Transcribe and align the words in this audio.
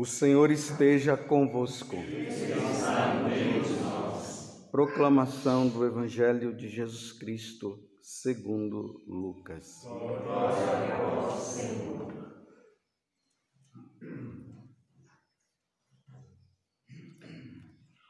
O 0.00 0.06
Senhor 0.06 0.50
esteja 0.50 1.14
convosco. 1.14 1.94
Proclamação 4.70 5.68
do 5.68 5.84
Evangelho 5.84 6.56
de 6.56 6.70
Jesus 6.70 7.12
Cristo, 7.12 7.78
segundo 8.00 8.98
Lucas. 9.06 9.84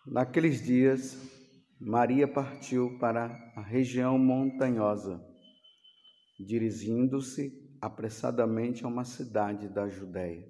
Naqueles 0.07 0.63
dias, 0.63 1.19
Maria 1.81 2.29
partiu 2.29 3.01
para 3.01 3.27
a 3.57 3.63
região 3.63 4.17
montanhosa, 4.17 5.21
dirigindo-se 6.39 7.53
apressadamente 7.81 8.85
a 8.85 8.89
uma 8.89 9.05
cidade 9.05 9.69
da 9.69 9.89
Judéia. 9.89 10.50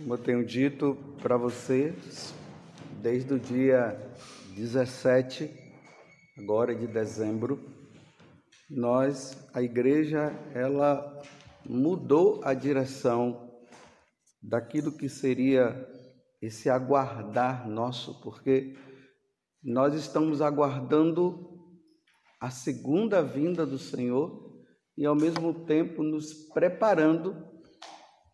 Como 0.00 0.14
eu 0.14 0.18
tenho 0.18 0.46
dito 0.46 0.96
para 1.20 1.36
vocês, 1.36 2.32
desde 3.02 3.34
o 3.34 3.38
dia 3.38 4.00
17, 4.56 5.50
agora 6.38 6.74
de 6.74 6.86
dezembro, 6.86 7.60
nós, 8.70 9.46
a 9.52 9.62
igreja, 9.62 10.32
ela 10.54 11.22
mudou 11.68 12.40
a 12.42 12.54
direção 12.54 13.52
daquilo 14.42 14.90
que 14.90 15.06
seria 15.06 15.86
esse 16.40 16.70
aguardar 16.70 17.68
nosso, 17.68 18.22
porque 18.22 18.74
nós 19.62 19.92
estamos 19.92 20.40
aguardando 20.40 21.60
a 22.40 22.48
segunda 22.48 23.22
vinda 23.22 23.66
do 23.66 23.76
Senhor 23.76 24.64
e 24.96 25.04
ao 25.04 25.14
mesmo 25.14 25.66
tempo 25.66 26.02
nos 26.02 26.32
preparando 26.54 27.49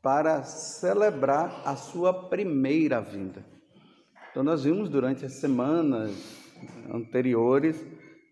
para 0.06 0.44
celebrar 0.44 1.62
a 1.64 1.74
sua 1.74 2.28
primeira 2.28 3.00
vinda. 3.00 3.44
Então 4.30 4.44
nós 4.44 4.62
vimos 4.62 4.88
durante 4.88 5.24
as 5.26 5.32
semanas 5.32 6.12
anteriores 6.94 7.84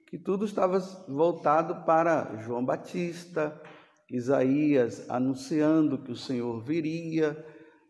que 0.07 0.17
tudo 0.17 0.45
estava 0.45 0.79
voltado 1.09 1.85
para 1.85 2.37
João 2.45 2.65
Batista, 2.65 3.61
Isaías 4.09 5.11
anunciando 5.11 5.99
que 5.99 6.13
o 6.13 6.17
Senhor 6.17 6.63
viria, 6.63 7.45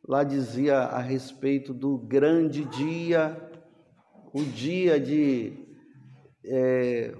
Lá 0.08 0.24
dizia 0.24 0.78
a 0.78 1.00
respeito 1.00 1.74
do 1.74 1.98
grande 1.98 2.64
dia, 2.64 3.36
o 4.32 4.42
dia 4.42 4.98
de 4.98 5.52
é, 6.42 7.14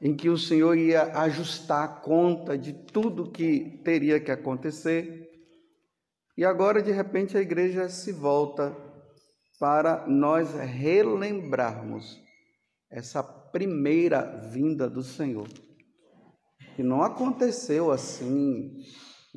em 0.00 0.16
que 0.16 0.28
o 0.28 0.36
Senhor 0.36 0.76
ia 0.76 1.02
ajustar 1.20 1.84
a 1.84 1.88
conta 1.88 2.58
de 2.58 2.72
tudo 2.72 3.30
que 3.30 3.80
teria 3.84 4.18
que 4.18 4.32
acontecer. 4.32 5.21
E 6.36 6.44
agora, 6.44 6.82
de 6.82 6.90
repente, 6.90 7.36
a 7.36 7.40
igreja 7.40 7.88
se 7.88 8.12
volta 8.12 8.74
para 9.58 10.06
nós 10.06 10.54
relembrarmos 10.54 12.20
essa 12.90 13.22
primeira 13.22 14.40
vinda 14.50 14.88
do 14.88 15.02
Senhor, 15.02 15.48
que 16.74 16.82
não 16.82 17.02
aconteceu 17.02 17.90
assim, 17.90 18.76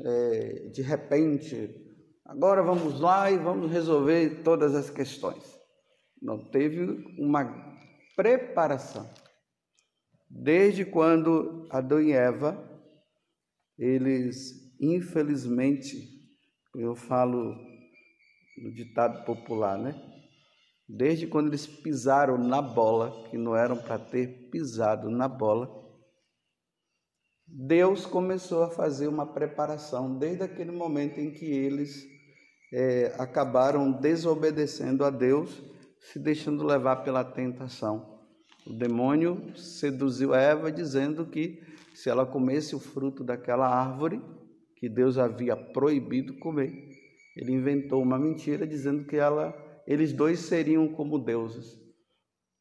é, 0.03 0.69
de 0.73 0.81
repente, 0.81 1.85
Agora 2.27 2.63
vamos 2.63 2.99
lá 2.99 3.29
e 3.29 3.37
vamos 3.37 3.71
resolver 3.71 4.41
todas 4.43 4.73
as 4.73 4.89
questões. 4.89 5.43
Não 6.19 6.49
teve 6.49 6.81
uma 7.19 7.45
preparação. 8.15 9.07
Desde 10.27 10.83
quando 10.83 11.67
Adão 11.69 12.01
e 12.01 12.11
Eva, 12.11 12.57
eles, 13.77 14.75
infelizmente, 14.81 16.14
eu 16.79 16.95
falo 16.95 17.55
no 18.57 18.73
ditado 18.73 19.25
popular, 19.25 19.77
né? 19.77 19.93
Desde 20.87 21.25
quando 21.25 21.47
eles 21.47 21.65
pisaram 21.65 22.37
na 22.37 22.61
bola, 22.61 23.27
que 23.29 23.37
não 23.37 23.55
eram 23.55 23.77
para 23.77 23.97
ter 23.97 24.49
pisado 24.51 25.09
na 25.09 25.27
bola, 25.27 25.83
Deus 27.47 28.05
começou 28.05 28.63
a 28.63 28.69
fazer 28.69 29.07
uma 29.07 29.25
preparação 29.25 30.17
desde 30.17 30.43
aquele 30.43 30.71
momento 30.71 31.19
em 31.19 31.31
que 31.31 31.45
eles 31.45 32.05
é, 32.73 33.15
acabaram 33.17 33.91
desobedecendo 33.91 35.03
a 35.03 35.09
Deus, 35.09 35.61
se 35.99 36.19
deixando 36.19 36.63
levar 36.63 36.97
pela 36.97 37.23
tentação. 37.23 38.19
O 38.65 38.73
demônio 38.73 39.55
seduziu 39.55 40.33
Eva 40.33 40.71
dizendo 40.71 41.25
que 41.25 41.61
se 41.93 42.09
ela 42.09 42.25
comesse 42.25 42.75
o 42.75 42.79
fruto 42.79 43.23
daquela 43.23 43.67
árvore 43.67 44.21
que 44.85 44.89
Deus 44.89 45.17
havia 45.17 45.57
proibido 45.57 46.37
comer, 46.37 46.71
ele 47.35 47.53
inventou 47.53 48.03
uma 48.03 48.19
mentira 48.19 48.67
dizendo 48.67 49.03
que 49.05 49.15
ela, 49.15 49.51
eles 49.87 50.13
dois 50.13 50.41
seriam 50.41 50.87
como 50.87 51.17
deuses. 51.17 51.75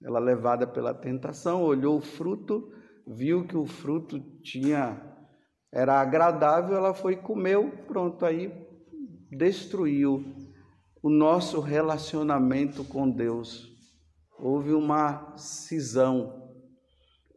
Ela 0.02 0.18
levada 0.18 0.66
pela 0.66 0.94
tentação, 0.94 1.62
olhou 1.62 1.98
o 1.98 2.00
fruto, 2.00 2.72
viu 3.06 3.46
que 3.46 3.58
o 3.58 3.66
fruto 3.66 4.18
tinha 4.42 4.98
era 5.70 6.00
agradável, 6.00 6.74
ela 6.74 6.94
foi 6.94 7.16
comeu, 7.16 7.70
pronto 7.86 8.24
aí 8.24 8.50
destruiu 9.30 10.24
o 11.02 11.10
nosso 11.10 11.60
relacionamento 11.60 12.84
com 12.84 13.10
Deus. 13.10 13.68
Houve 14.38 14.72
uma 14.72 15.36
cisão. 15.36 16.42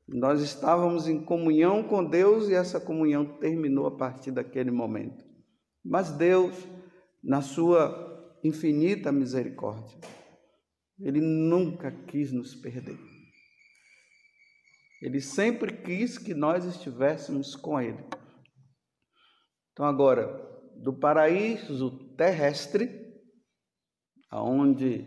Nós 0.08 0.42
estávamos 0.42 1.08
em 1.08 1.24
comunhão 1.24 1.84
com 1.84 2.04
Deus 2.04 2.48
e 2.48 2.54
essa 2.54 2.80
comunhão 2.80 3.26
terminou 3.40 3.88
a 3.88 3.98
partir 3.98 4.32
daquele 4.32 4.72
momento. 4.72 5.26
Mas 5.84 6.12
Deus, 6.12 6.56
na 7.22 7.42
sua 7.42 8.38
infinita 8.42 9.12
misericórdia, 9.12 9.98
Ele 11.00 11.20
nunca 11.20 11.92
quis 11.92 12.32
nos 12.32 12.56
perder. 12.56 12.98
Ele 15.02 15.20
sempre 15.20 15.78
quis 15.78 16.18
que 16.18 16.34
nós 16.34 16.64
estivéssemos 16.64 17.56
com 17.56 17.80
Ele. 17.80 18.04
Então, 19.74 19.86
agora, 19.86 20.26
do 20.82 20.98
paraíso 20.98 22.16
terrestre, 22.16 22.90
aonde 24.30 25.06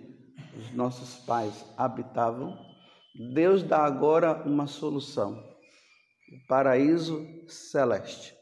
os 0.56 0.72
nossos 0.72 1.24
pais 1.24 1.64
habitavam, 1.76 2.69
Deus 3.14 3.62
dá 3.62 3.84
agora 3.84 4.42
uma 4.46 4.66
solução: 4.66 5.32
o 5.32 6.46
paraíso 6.48 7.26
celeste. 7.48 8.34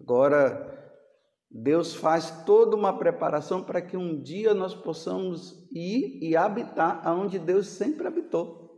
Agora, 0.00 0.82
Deus 1.50 1.94
faz 1.94 2.44
toda 2.44 2.76
uma 2.76 2.98
preparação 2.98 3.62
para 3.62 3.80
que 3.80 3.96
um 3.96 4.20
dia 4.20 4.52
nós 4.54 4.74
possamos 4.74 5.68
ir 5.72 6.18
e 6.20 6.36
habitar 6.36 7.00
aonde 7.06 7.38
Deus 7.38 7.68
sempre 7.68 8.06
habitou, 8.06 8.70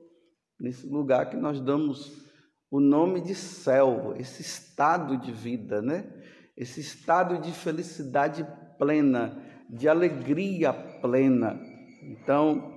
nesse 0.60 0.86
lugar 0.86 1.30
que 1.30 1.36
nós 1.36 1.60
damos 1.60 2.26
o 2.70 2.80
nome 2.80 3.20
de 3.20 3.34
céu, 3.34 4.14
esse 4.18 4.42
estado 4.42 5.16
de 5.16 5.32
vida, 5.32 5.80
né? 5.80 6.12
esse 6.56 6.80
estado 6.80 7.38
de 7.38 7.52
felicidade 7.52 8.46
plena, 8.78 9.42
de 9.68 9.88
alegria 9.88 10.72
plena. 10.72 11.60
Então, 12.02 12.72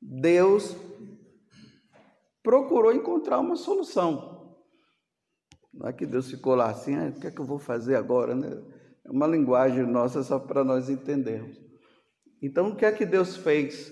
Deus 0.00 0.76
procurou 2.42 2.92
encontrar 2.92 3.40
uma 3.40 3.56
solução. 3.56 4.56
Não 5.72 5.88
é 5.88 5.92
que 5.92 6.04
Deus 6.04 6.30
ficou 6.30 6.54
lá 6.54 6.70
assim, 6.70 6.94
ah, 6.96 7.08
o 7.08 7.20
que 7.20 7.26
é 7.26 7.30
que 7.30 7.40
eu 7.40 7.46
vou 7.46 7.58
fazer 7.58 7.96
agora? 7.96 8.34
Né? 8.34 8.50
É 9.04 9.10
uma 9.10 9.26
linguagem 9.26 9.86
nossa 9.86 10.22
só 10.22 10.38
para 10.38 10.62
nós 10.62 10.90
entendermos. 10.90 11.56
Então, 12.42 12.68
o 12.68 12.76
que 12.76 12.84
é 12.84 12.92
que 12.92 13.06
Deus 13.06 13.36
fez? 13.36 13.90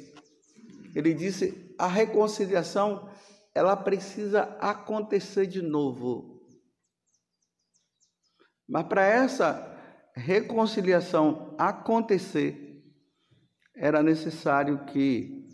Ele 0.95 1.15
disse: 1.15 1.75
a 1.79 1.87
reconciliação 1.87 3.09
ela 3.55 3.77
precisa 3.77 4.43
acontecer 4.61 5.47
de 5.47 5.63
novo. 5.63 6.41
Mas 8.69 8.87
para 8.87 9.05
essa 9.05 9.67
reconciliação 10.15 11.55
acontecer, 11.59 12.85
era 13.75 14.03
necessário 14.03 14.85
que 14.87 15.49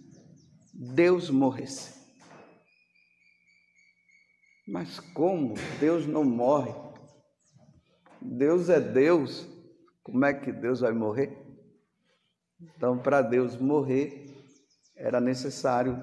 Deus 0.75 1.31
morresse. 1.31 1.96
Mas 4.67 4.99
como? 4.99 5.55
Deus 5.79 6.07
não 6.07 6.25
morre. 6.25 6.75
Deus 8.21 8.69
é 8.69 8.81
Deus. 8.81 9.47
Como 10.03 10.25
é 10.25 10.35
que 10.35 10.53
Deus 10.53 10.81
vai 10.81 10.93
morrer? 10.93 11.37
Então, 12.61 12.99
para 12.99 13.23
Deus 13.23 13.57
morrer, 13.57 14.35
era 14.97 15.21
necessário 15.21 16.03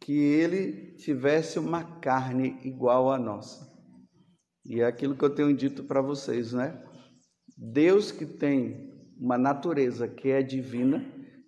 que 0.00 0.12
ele 0.12 0.96
tivesse 0.96 1.58
uma 1.58 1.98
carne 2.00 2.58
igual 2.64 3.10
à 3.10 3.18
nossa. 3.18 3.66
E 4.64 4.80
é 4.80 4.86
aquilo 4.86 5.16
que 5.16 5.24
eu 5.24 5.34
tenho 5.34 5.56
dito 5.56 5.84
para 5.84 6.02
vocês, 6.02 6.52
né? 6.52 6.82
Deus 7.56 8.12
que 8.12 8.26
tem 8.26 8.88
uma 9.18 9.38
natureza 9.38 10.06
que 10.06 10.30
é 10.30 10.42
divina, 10.42 11.04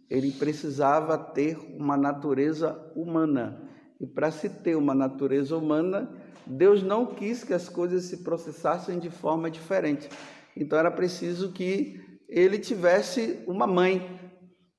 ele 0.09 0.33
precisava 0.33 1.17
ter 1.17 1.57
uma 1.77 1.97
natureza 1.97 2.75
humana. 2.97 3.69
E 4.01 4.07
para 4.07 4.31
se 4.31 4.49
ter 4.49 4.77
uma 4.77 4.95
natureza 4.95 5.57
humana, 5.57 6.11
Deus 6.51 6.83
não 6.83 7.07
quis 7.07 7.45
que 7.45 7.55
as 7.55 7.69
coisas 7.69 8.05
se 8.05 8.19
processassem 8.19 8.99
de 8.99 9.09
forma 9.09 9.51
diferente. 9.51 10.09
Então 10.57 10.79
era 10.79 10.91
preciso 10.91 11.53
que 11.53 12.01
ele 12.29 12.59
tivesse 12.59 13.43
uma 13.47 13.67
mãe, 13.67 14.21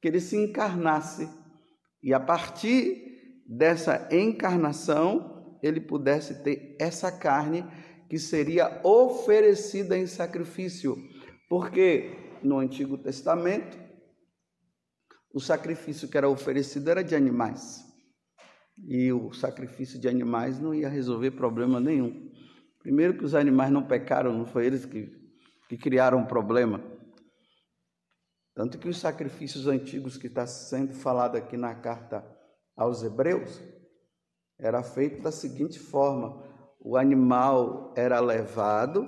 que 0.01 0.07
ele 0.07 0.19
se 0.19 0.35
encarnasse. 0.35 1.29
E 2.03 2.13
a 2.13 2.19
partir 2.19 3.43
dessa 3.47 4.07
encarnação, 4.11 5.57
ele 5.63 5.79
pudesse 5.79 6.43
ter 6.43 6.75
essa 6.79 7.11
carne 7.11 7.65
que 8.09 8.17
seria 8.17 8.81
oferecida 8.83 9.97
em 9.97 10.07
sacrifício. 10.07 10.97
Porque 11.49 12.11
no 12.43 12.57
Antigo 12.59 12.97
Testamento, 12.97 13.79
o 15.33 15.39
sacrifício 15.39 16.09
que 16.09 16.17
era 16.17 16.27
oferecido 16.27 16.89
era 16.89 17.03
de 17.03 17.15
animais. 17.15 17.90
E 18.87 19.11
o 19.11 19.31
sacrifício 19.31 19.99
de 19.99 20.07
animais 20.07 20.59
não 20.59 20.73
ia 20.73 20.89
resolver 20.89 21.31
problema 21.31 21.79
nenhum. 21.79 22.31
Primeiro 22.79 23.17
que 23.17 23.23
os 23.23 23.35
animais 23.35 23.71
não 23.71 23.83
pecaram, 23.83 24.33
não 24.33 24.45
foi 24.45 24.65
eles 24.65 24.85
que, 24.85 25.11
que 25.69 25.77
criaram 25.77 26.23
o 26.23 26.27
problema. 26.27 26.81
Tanto 28.55 28.77
que 28.77 28.89
os 28.89 28.97
sacrifícios 28.97 29.67
antigos 29.67 30.17
que 30.17 30.27
está 30.27 30.45
sendo 30.45 30.93
falado 30.93 31.35
aqui 31.35 31.55
na 31.55 31.75
carta 31.75 32.25
aos 32.75 33.03
Hebreus 33.03 33.61
era 34.59 34.83
feito 34.83 35.21
da 35.21 35.31
seguinte 35.31 35.79
forma: 35.79 36.43
o 36.79 36.97
animal 36.97 37.93
era 37.95 38.19
levado 38.19 39.07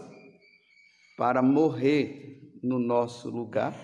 para 1.17 1.41
morrer 1.41 2.53
no 2.63 2.79
nosso 2.79 3.29
lugar. 3.29 3.75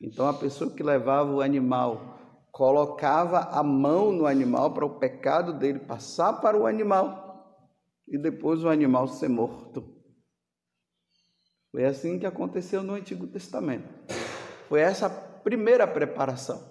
Então 0.00 0.26
a 0.26 0.34
pessoa 0.34 0.74
que 0.74 0.82
levava 0.82 1.32
o 1.32 1.40
animal 1.40 2.11
colocava 2.52 3.38
a 3.50 3.62
mão 3.62 4.12
no 4.12 4.26
animal 4.26 4.74
para 4.74 4.84
o 4.84 4.98
pecado 4.98 5.54
dele 5.54 5.80
passar 5.80 6.34
para 6.34 6.56
o 6.56 6.66
animal 6.66 7.32
e 8.06 8.18
depois 8.18 8.62
o 8.62 8.68
animal 8.68 9.08
ser 9.08 9.28
morto. 9.28 9.82
Foi 11.70 11.86
assim 11.86 12.18
que 12.18 12.26
aconteceu 12.26 12.82
no 12.82 12.92
Antigo 12.92 13.26
Testamento. 13.26 13.88
Foi 14.68 14.80
essa 14.80 15.08
primeira 15.08 15.86
preparação. 15.86 16.70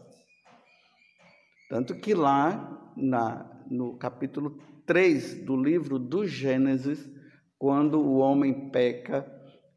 Tanto 1.68 1.96
que 1.96 2.14
lá 2.14 2.94
na, 2.96 3.64
no 3.68 3.98
capítulo 3.98 4.60
3 4.86 5.44
do 5.44 5.56
livro 5.56 5.98
do 5.98 6.28
Gênesis, 6.28 7.10
quando 7.58 8.00
o 8.00 8.18
homem 8.18 8.70
peca, 8.70 9.26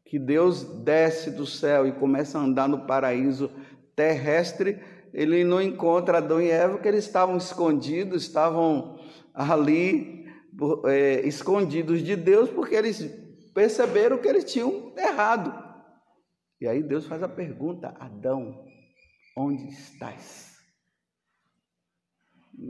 que 0.05 0.19
Deus 0.19 0.63
desce 0.83 1.31
do 1.31 1.47
céu 1.47 1.87
e 1.87 1.93
começa 1.93 2.37
a 2.37 2.41
andar 2.41 2.69
no 2.69 2.85
paraíso 2.85 3.49
terrestre, 3.95 4.79
ele 5.15 5.45
não 5.45 5.61
encontra 5.61 6.17
Adão 6.17 6.41
e 6.41 6.49
Eva, 6.49 6.77
que 6.77 6.85
eles 6.85 7.05
estavam 7.05 7.37
escondidos, 7.37 8.23
estavam 8.23 8.99
ali 9.33 10.25
é, 10.87 11.25
escondidos 11.25 12.03
de 12.03 12.17
Deus, 12.17 12.49
porque 12.49 12.75
eles 12.75 13.01
perceberam 13.53 14.17
que 14.17 14.27
eles 14.27 14.43
tinham 14.43 14.93
errado. 14.97 15.53
E 16.59 16.67
aí 16.67 16.83
Deus 16.83 17.05
faz 17.05 17.23
a 17.23 17.29
pergunta: 17.29 17.95
Adão, 17.97 18.65
onde 19.37 19.69
estás? 19.69 20.53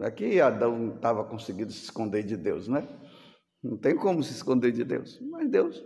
Aqui 0.01 0.39
Adão 0.39 0.93
estava 0.95 1.23
conseguindo 1.23 1.71
se 1.71 1.83
esconder 1.83 2.21
de 2.21 2.37
Deus, 2.37 2.67
né? 2.67 2.87
Não 3.63 3.75
tem 3.75 3.95
como 3.95 4.21
se 4.21 4.33
esconder 4.33 4.71
de 4.71 4.83
Deus. 4.83 5.19
Mas 5.31 5.49
Deus, 5.49 5.83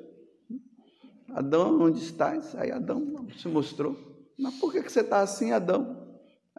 Adão, 1.29 1.79
onde 1.81 1.99
estás? 1.99 2.53
Aí 2.55 2.69
Adão 2.69 3.29
se 3.37 3.47
mostrou. 3.47 3.95
Mas 4.37 4.55
por 4.55 4.73
que 4.73 4.81
você 4.81 4.99
está 4.99 5.21
assim, 5.21 5.53
Adão? 5.53 5.98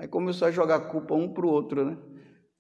Aí 0.01 0.09
começou 0.09 0.49
a 0.49 0.51
jogar 0.51 0.81
culpa 0.89 1.15
um 1.15 1.31
para 1.31 1.45
o 1.45 1.51
outro, 1.51 1.85
né? 1.85 1.99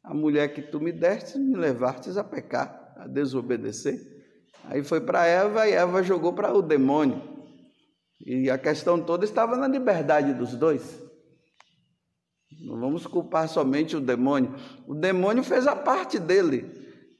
A 0.04 0.12
mulher 0.12 0.52
que 0.52 0.60
tu 0.60 0.78
me 0.78 0.92
deste, 0.92 1.38
me 1.38 1.56
levastes 1.56 2.19
a 2.19 2.22
pecar, 2.22 2.94
a 2.98 3.06
desobedecer. 3.06 3.98
Aí 4.64 4.84
foi 4.84 5.00
para 5.00 5.25
Eva 5.25 5.66
e 5.66 5.72
Eva 5.72 6.02
jogou 6.02 6.34
para 6.34 6.52
o 6.52 6.60
demônio. 6.60 7.22
E 8.20 8.50
a 8.50 8.58
questão 8.58 9.02
toda 9.02 9.25
estava 9.25 9.56
na 9.56 9.66
liberdade 9.66 10.34
dos 10.34 10.54
dois. 10.54 11.02
Não 12.66 12.78
vamos 12.78 13.06
culpar 13.06 13.48
somente 13.48 13.96
o 13.96 14.02
demônio. 14.02 14.54
O 14.87 14.94
demônio 14.94 15.42
fez 15.42 15.66
a 15.66 15.75
parte 15.75 16.19
dele. 16.19 16.70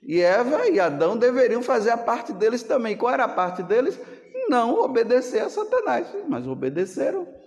E 0.03 0.21
Eva 0.21 0.69
e 0.69 0.79
Adão 0.79 1.17
deveriam 1.17 1.63
fazer 1.63 1.93
a 1.93 1.97
parte 1.97 2.35
deles 2.35 2.63
também. 2.63 2.95
Qual 2.95 3.11
era 3.11 3.25
a 3.25 3.29
parte 3.29 3.63
deles? 3.63 3.99
Não 4.51 4.75
obedecer 4.81 5.41
a 5.41 5.49
Satanás. 5.49 6.15
Mas 6.29 6.47
obedeceram. 6.47 7.40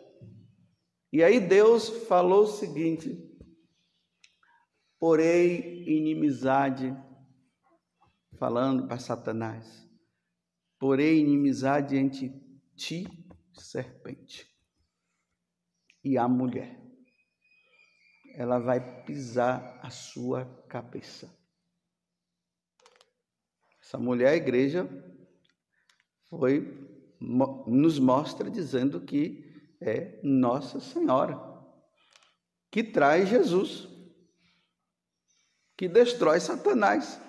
E 1.14 1.24
aí 1.24 1.40
Deus 1.40 1.90
falou 2.08 2.42
o 2.42 2.48
seguinte: 2.48 3.16
porém 5.00 5.88
inimizade, 5.88 6.92
falando 8.40 8.88
para 8.88 8.98
Satanás, 8.98 9.88
porém 10.80 11.20
inimizade 11.20 11.96
entre 11.96 12.34
ti, 12.76 13.06
serpente, 13.54 14.52
e 16.04 16.18
a 16.18 16.28
mulher. 16.28 16.82
Ela 18.36 18.58
vai 18.58 19.04
pisar 19.04 19.80
a 19.84 19.92
sua 19.92 20.46
cabeça. 20.68 21.32
Essa 23.80 24.00
mulher, 24.00 24.30
a 24.30 24.36
igreja, 24.36 24.90
foi 26.28 26.92
nos 27.22 28.00
mostra 28.00 28.50
dizendo 28.50 29.00
que 29.00 29.43
é 29.90 30.20
Nossa 30.24 30.80
Senhora, 30.80 31.40
que 32.72 32.84
traz 32.84 33.30
Jesus, 33.30 33.88
que 35.78 35.88
destrói 35.88 36.40
Satanás. 36.40 37.20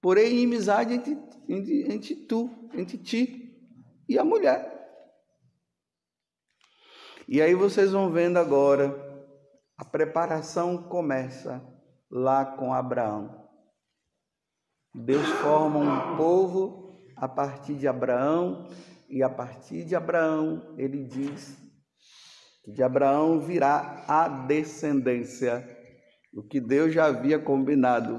Porém, 0.00 0.32
inimizade 0.32 0.94
entre, 0.94 1.18
entre, 1.48 1.92
entre 1.92 2.14
tu, 2.26 2.50
entre 2.74 2.98
ti 2.98 3.42
e 4.08 4.18
a 4.18 4.24
mulher. 4.24 4.72
E 7.28 7.40
aí 7.40 7.54
vocês 7.54 7.92
vão 7.92 8.10
vendo 8.10 8.36
agora, 8.36 8.94
a 9.76 9.84
preparação 9.84 10.82
começa 10.82 11.64
lá 12.10 12.44
com 12.44 12.74
Abraão. 12.74 13.48
Deus 14.94 15.26
forma 15.40 15.78
um 15.78 16.16
povo 16.16 16.92
a 17.16 17.26
partir 17.26 17.74
de 17.74 17.88
Abraão 17.88 18.68
e 19.12 19.22
a 19.22 19.28
partir 19.28 19.84
de 19.84 19.94
Abraão, 19.94 20.74
ele 20.78 21.04
diz 21.04 21.54
que 22.64 22.72
de 22.72 22.82
Abraão 22.82 23.40
virá 23.40 24.06
a 24.08 24.26
descendência, 24.26 25.68
o 26.32 26.42
que 26.42 26.58
Deus 26.58 26.94
já 26.94 27.04
havia 27.04 27.38
combinado, 27.38 28.18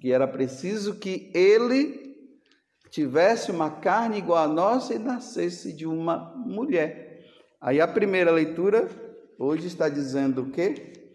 que 0.00 0.10
era 0.10 0.26
preciso 0.26 0.98
que 0.98 1.30
ele 1.34 2.16
tivesse 2.90 3.50
uma 3.50 3.80
carne 3.82 4.16
igual 4.16 4.42
a 4.42 4.48
nossa 4.48 4.94
e 4.94 4.98
nascesse 4.98 5.74
de 5.74 5.86
uma 5.86 6.34
mulher. 6.46 7.22
Aí 7.60 7.78
a 7.78 7.86
primeira 7.86 8.30
leitura 8.30 8.88
hoje 9.38 9.66
está 9.66 9.90
dizendo 9.90 10.44
o 10.44 10.50
quê? 10.50 11.12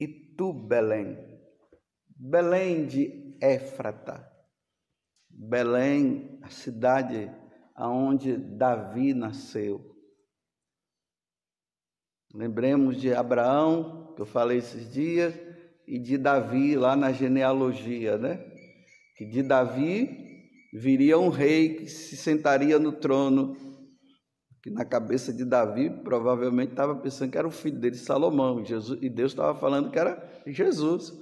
E 0.00 0.08
tu, 0.36 0.52
Belém, 0.52 1.16
Belém 2.08 2.86
de 2.86 3.36
Éfrata, 3.40 4.28
Belém, 5.30 6.40
a 6.42 6.50
cidade 6.50 7.30
aonde 7.74 8.36
Davi 8.36 9.14
nasceu. 9.14 9.92
Lembremos 12.34 13.00
de 13.00 13.12
Abraão, 13.12 14.14
que 14.14 14.22
eu 14.22 14.26
falei 14.26 14.58
esses 14.58 14.90
dias, 14.90 15.34
e 15.86 15.98
de 15.98 16.16
Davi 16.16 16.76
lá 16.76 16.96
na 16.96 17.12
genealogia, 17.12 18.16
né? 18.16 18.42
Que 19.16 19.26
de 19.26 19.42
Davi 19.42 20.08
viria 20.72 21.18
um 21.18 21.28
rei 21.28 21.74
que 21.74 21.86
se 21.86 22.16
sentaria 22.16 22.78
no 22.78 22.92
trono, 22.92 23.54
que 24.62 24.70
na 24.70 24.84
cabeça 24.84 25.32
de 25.32 25.44
Davi 25.44 25.90
provavelmente 26.02 26.70
estava 26.70 26.94
pensando 26.94 27.30
que 27.30 27.36
era 27.36 27.46
o 27.46 27.50
filho 27.50 27.78
dele, 27.78 27.96
Salomão, 27.96 28.64
Jesus, 28.64 28.98
e 29.02 29.10
Deus 29.10 29.32
estava 29.32 29.58
falando 29.58 29.90
que 29.90 29.98
era 29.98 30.42
Jesus, 30.46 31.12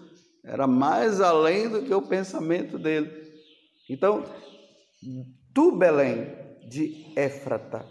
era 0.45 0.67
mais 0.67 1.21
além 1.21 1.69
do 1.69 1.83
que 1.83 1.93
o 1.93 2.03
pensamento 2.03 2.79
dele. 2.79 3.11
Então, 3.89 4.23
tu, 5.53 5.77
Belém, 5.77 6.40
de 6.71 7.13
Éfrata, 7.17 7.85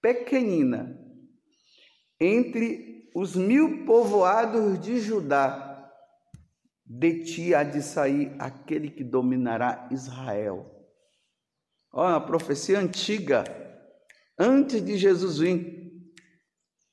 pequenina, 0.00 0.98
entre 2.18 3.10
os 3.14 3.36
mil 3.36 3.84
povoados 3.84 4.80
de 4.80 4.98
Judá, 4.98 5.92
de 6.86 7.24
ti 7.24 7.54
há 7.54 7.62
de 7.62 7.82
sair 7.82 8.34
aquele 8.38 8.90
que 8.90 9.04
dominará 9.04 9.88
Israel. 9.92 10.72
Olha, 11.92 12.14
uma 12.14 12.26
profecia 12.26 12.78
antiga, 12.78 13.44
antes 14.38 14.82
de 14.82 14.96
Jesus 14.96 15.38
vir. 15.38 15.84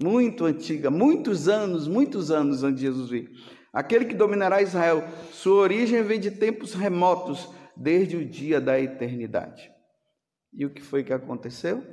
Muito 0.01 0.43
antiga, 0.43 0.91
muitos 0.91 1.47
anos, 1.47 1.87
muitos 1.87 2.29
anos 2.29 2.61
antes 2.61 2.81
de 2.81 2.87
Jesus 2.87 3.09
vir. 3.09 3.31
Aquele 3.71 4.05
que 4.05 4.15
dominará 4.15 4.61
Israel, 4.61 5.01
sua 5.31 5.61
origem 5.61 6.03
vem 6.03 6.19
de 6.19 6.31
tempos 6.31 6.73
remotos, 6.73 7.49
desde 7.75 8.17
o 8.17 8.25
dia 8.25 8.59
da 8.59 8.79
eternidade. 8.79 9.72
E 10.53 10.65
o 10.65 10.73
que 10.73 10.81
foi 10.81 11.03
que 11.03 11.13
aconteceu? 11.13 11.83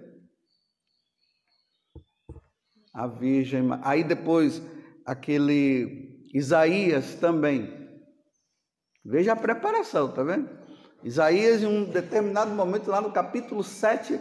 A 2.92 3.06
Virgem. 3.06 3.68
Aí 3.82 4.04
depois, 4.04 4.62
aquele 5.06 6.28
Isaías 6.34 7.14
também 7.14 7.80
Veja 9.04 9.32
a 9.32 9.36
preparação, 9.36 10.12
tá 10.12 10.22
vendo? 10.22 10.48
Isaías, 11.02 11.62
em 11.62 11.66
um 11.66 11.84
determinado 11.84 12.50
momento, 12.54 12.90
lá 12.90 13.00
no 13.00 13.12
capítulo 13.12 13.64
7, 13.64 14.20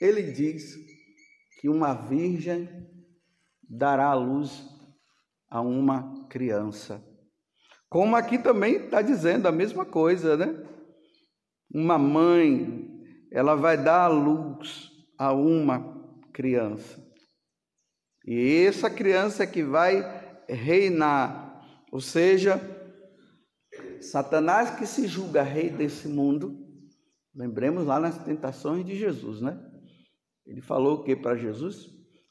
ele 0.00 0.22
diz 0.22 0.76
que 1.58 1.68
uma 1.68 1.94
virgem 1.94 2.68
dará 3.62 4.06
a 4.06 4.14
luz 4.14 4.62
a 5.48 5.60
uma 5.62 6.28
criança. 6.28 7.02
Como 7.88 8.14
aqui 8.14 8.38
também 8.38 8.76
está 8.76 9.00
dizendo 9.00 9.48
a 9.48 9.52
mesma 9.52 9.86
coisa, 9.86 10.36
né? 10.36 10.54
Uma 11.72 11.98
mãe, 11.98 12.89
ela 13.30 13.54
vai 13.54 13.82
dar 13.82 14.04
a 14.04 14.08
luz 14.08 14.90
a 15.18 15.32
uma 15.32 16.00
criança. 16.32 17.00
E 18.26 18.64
essa 18.66 18.90
criança 18.90 19.46
que 19.46 19.62
vai 19.62 20.02
reinar, 20.48 21.62
ou 21.92 22.00
seja, 22.00 22.60
Satanás 24.00 24.78
que 24.78 24.86
se 24.86 25.06
julga 25.06 25.42
rei 25.42 25.70
desse 25.70 26.08
mundo, 26.08 26.58
lembremos 27.34 27.86
lá 27.86 28.00
nas 28.00 28.22
tentações 28.24 28.84
de 28.84 28.96
Jesus, 28.96 29.40
né? 29.40 29.58
Ele 30.46 30.60
falou 30.60 30.96
o 30.96 31.04
que 31.04 31.14
para 31.14 31.36
Jesus? 31.36 31.86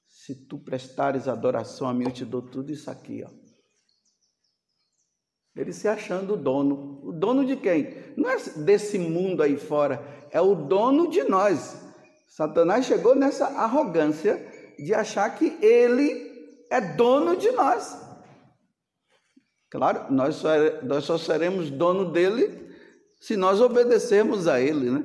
Se 0.07 0.47
tu 0.47 0.59
prestares 0.59 1.27
adoração 1.27 1.87
a 1.87 1.93
mim, 1.93 2.05
eu 2.05 2.11
te 2.11 2.25
dou 2.25 2.41
tudo 2.41 2.71
isso 2.71 2.89
aqui, 2.89 3.23
ó. 3.23 3.38
Ele 5.59 5.73
se 5.73 5.89
achando 5.89 6.35
o 6.35 6.37
dono. 6.37 7.01
O 7.03 7.11
dono 7.11 7.45
de 7.45 7.57
quem? 7.57 7.93
Não 8.15 8.29
é 8.29 8.37
desse 8.55 8.97
mundo 8.97 9.43
aí 9.43 9.57
fora, 9.57 10.01
é 10.31 10.39
o 10.39 10.55
dono 10.55 11.09
de 11.09 11.23
nós. 11.23 11.77
Satanás 12.27 12.85
chegou 12.85 13.13
nessa 13.13 13.45
arrogância 13.47 14.41
de 14.77 14.93
achar 14.93 15.29
que 15.35 15.57
ele 15.61 16.29
é 16.69 16.79
dono 16.79 17.35
de 17.35 17.51
nós. 17.51 17.99
Claro, 19.69 20.11
nós 20.13 20.35
só, 20.35 20.49
nós 20.81 21.03
só 21.03 21.17
seremos 21.17 21.69
dono 21.69 22.11
dele 22.11 22.69
se 23.19 23.35
nós 23.35 23.59
obedecermos 23.59 24.47
a 24.47 24.61
ele, 24.61 24.89
né? 24.89 25.03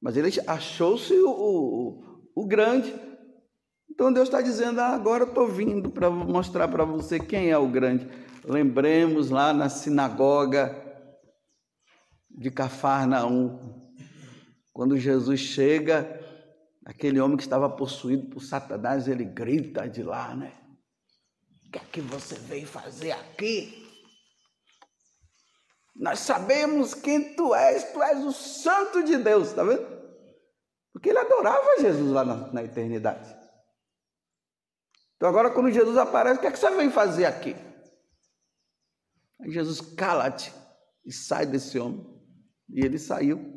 Mas 0.00 0.16
ele 0.16 0.28
achou-se 0.46 1.14
o, 1.14 1.30
o, 1.30 2.02
o, 2.34 2.46
grande. 2.46 2.94
Então 3.96 4.12
Deus 4.12 4.28
está 4.28 4.42
dizendo: 4.42 4.78
ah, 4.78 4.88
agora 4.88 5.24
estou 5.24 5.48
vindo 5.48 5.90
para 5.90 6.10
mostrar 6.10 6.68
para 6.68 6.84
você 6.84 7.18
quem 7.18 7.50
é 7.50 7.56
o 7.56 7.66
grande. 7.66 8.06
Lembremos 8.44 9.30
lá 9.30 9.54
na 9.54 9.70
sinagoga 9.70 10.84
de 12.30 12.50
Cafarnaum, 12.50 13.90
quando 14.70 14.98
Jesus 14.98 15.40
chega, 15.40 16.20
aquele 16.84 17.18
homem 17.18 17.38
que 17.38 17.42
estava 17.42 17.70
possuído 17.70 18.28
por 18.28 18.42
Satanás, 18.42 19.08
ele 19.08 19.24
grita 19.24 19.88
de 19.88 20.02
lá, 20.02 20.34
né? 20.34 20.52
O 21.66 21.70
que 21.70 21.78
é 21.78 21.82
que 21.90 22.02
você 22.02 22.34
veio 22.34 22.66
fazer 22.66 23.12
aqui? 23.12 23.82
Nós 25.96 26.18
sabemos 26.18 26.92
quem 26.92 27.34
tu 27.34 27.54
és, 27.54 27.92
tu 27.94 28.02
és 28.02 28.22
o 28.22 28.32
Santo 28.32 29.02
de 29.02 29.16
Deus, 29.16 29.54
tá 29.54 29.64
vendo? 29.64 29.86
Porque 30.92 31.08
ele 31.08 31.18
adorava 31.18 31.80
Jesus 31.80 32.10
lá 32.10 32.26
na, 32.26 32.52
na 32.52 32.62
eternidade. 32.62 33.45
Então 35.16 35.28
agora 35.28 35.50
quando 35.50 35.70
Jesus 35.70 35.96
aparece, 35.96 36.38
o 36.38 36.40
que 36.40 36.46
é 36.46 36.50
que 36.50 36.58
você 36.58 36.70
veio 36.70 36.90
fazer 36.90 37.24
aqui? 37.24 37.56
Aí 39.40 39.50
Jesus 39.50 39.80
cala-te 39.80 40.52
e 41.04 41.12
sai 41.12 41.46
desse 41.46 41.78
homem. 41.78 42.04
E 42.68 42.84
ele 42.84 42.98
saiu. 42.98 43.56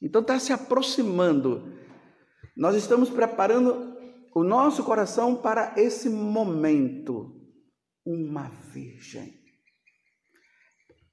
Então 0.00 0.20
está 0.20 0.38
se 0.38 0.52
aproximando. 0.52 1.76
Nós 2.56 2.76
estamos 2.76 3.10
preparando 3.10 3.96
o 4.34 4.44
nosso 4.44 4.84
coração 4.84 5.36
para 5.36 5.74
esse 5.76 6.08
momento. 6.08 7.34
Uma 8.06 8.48
virgem. 8.72 9.38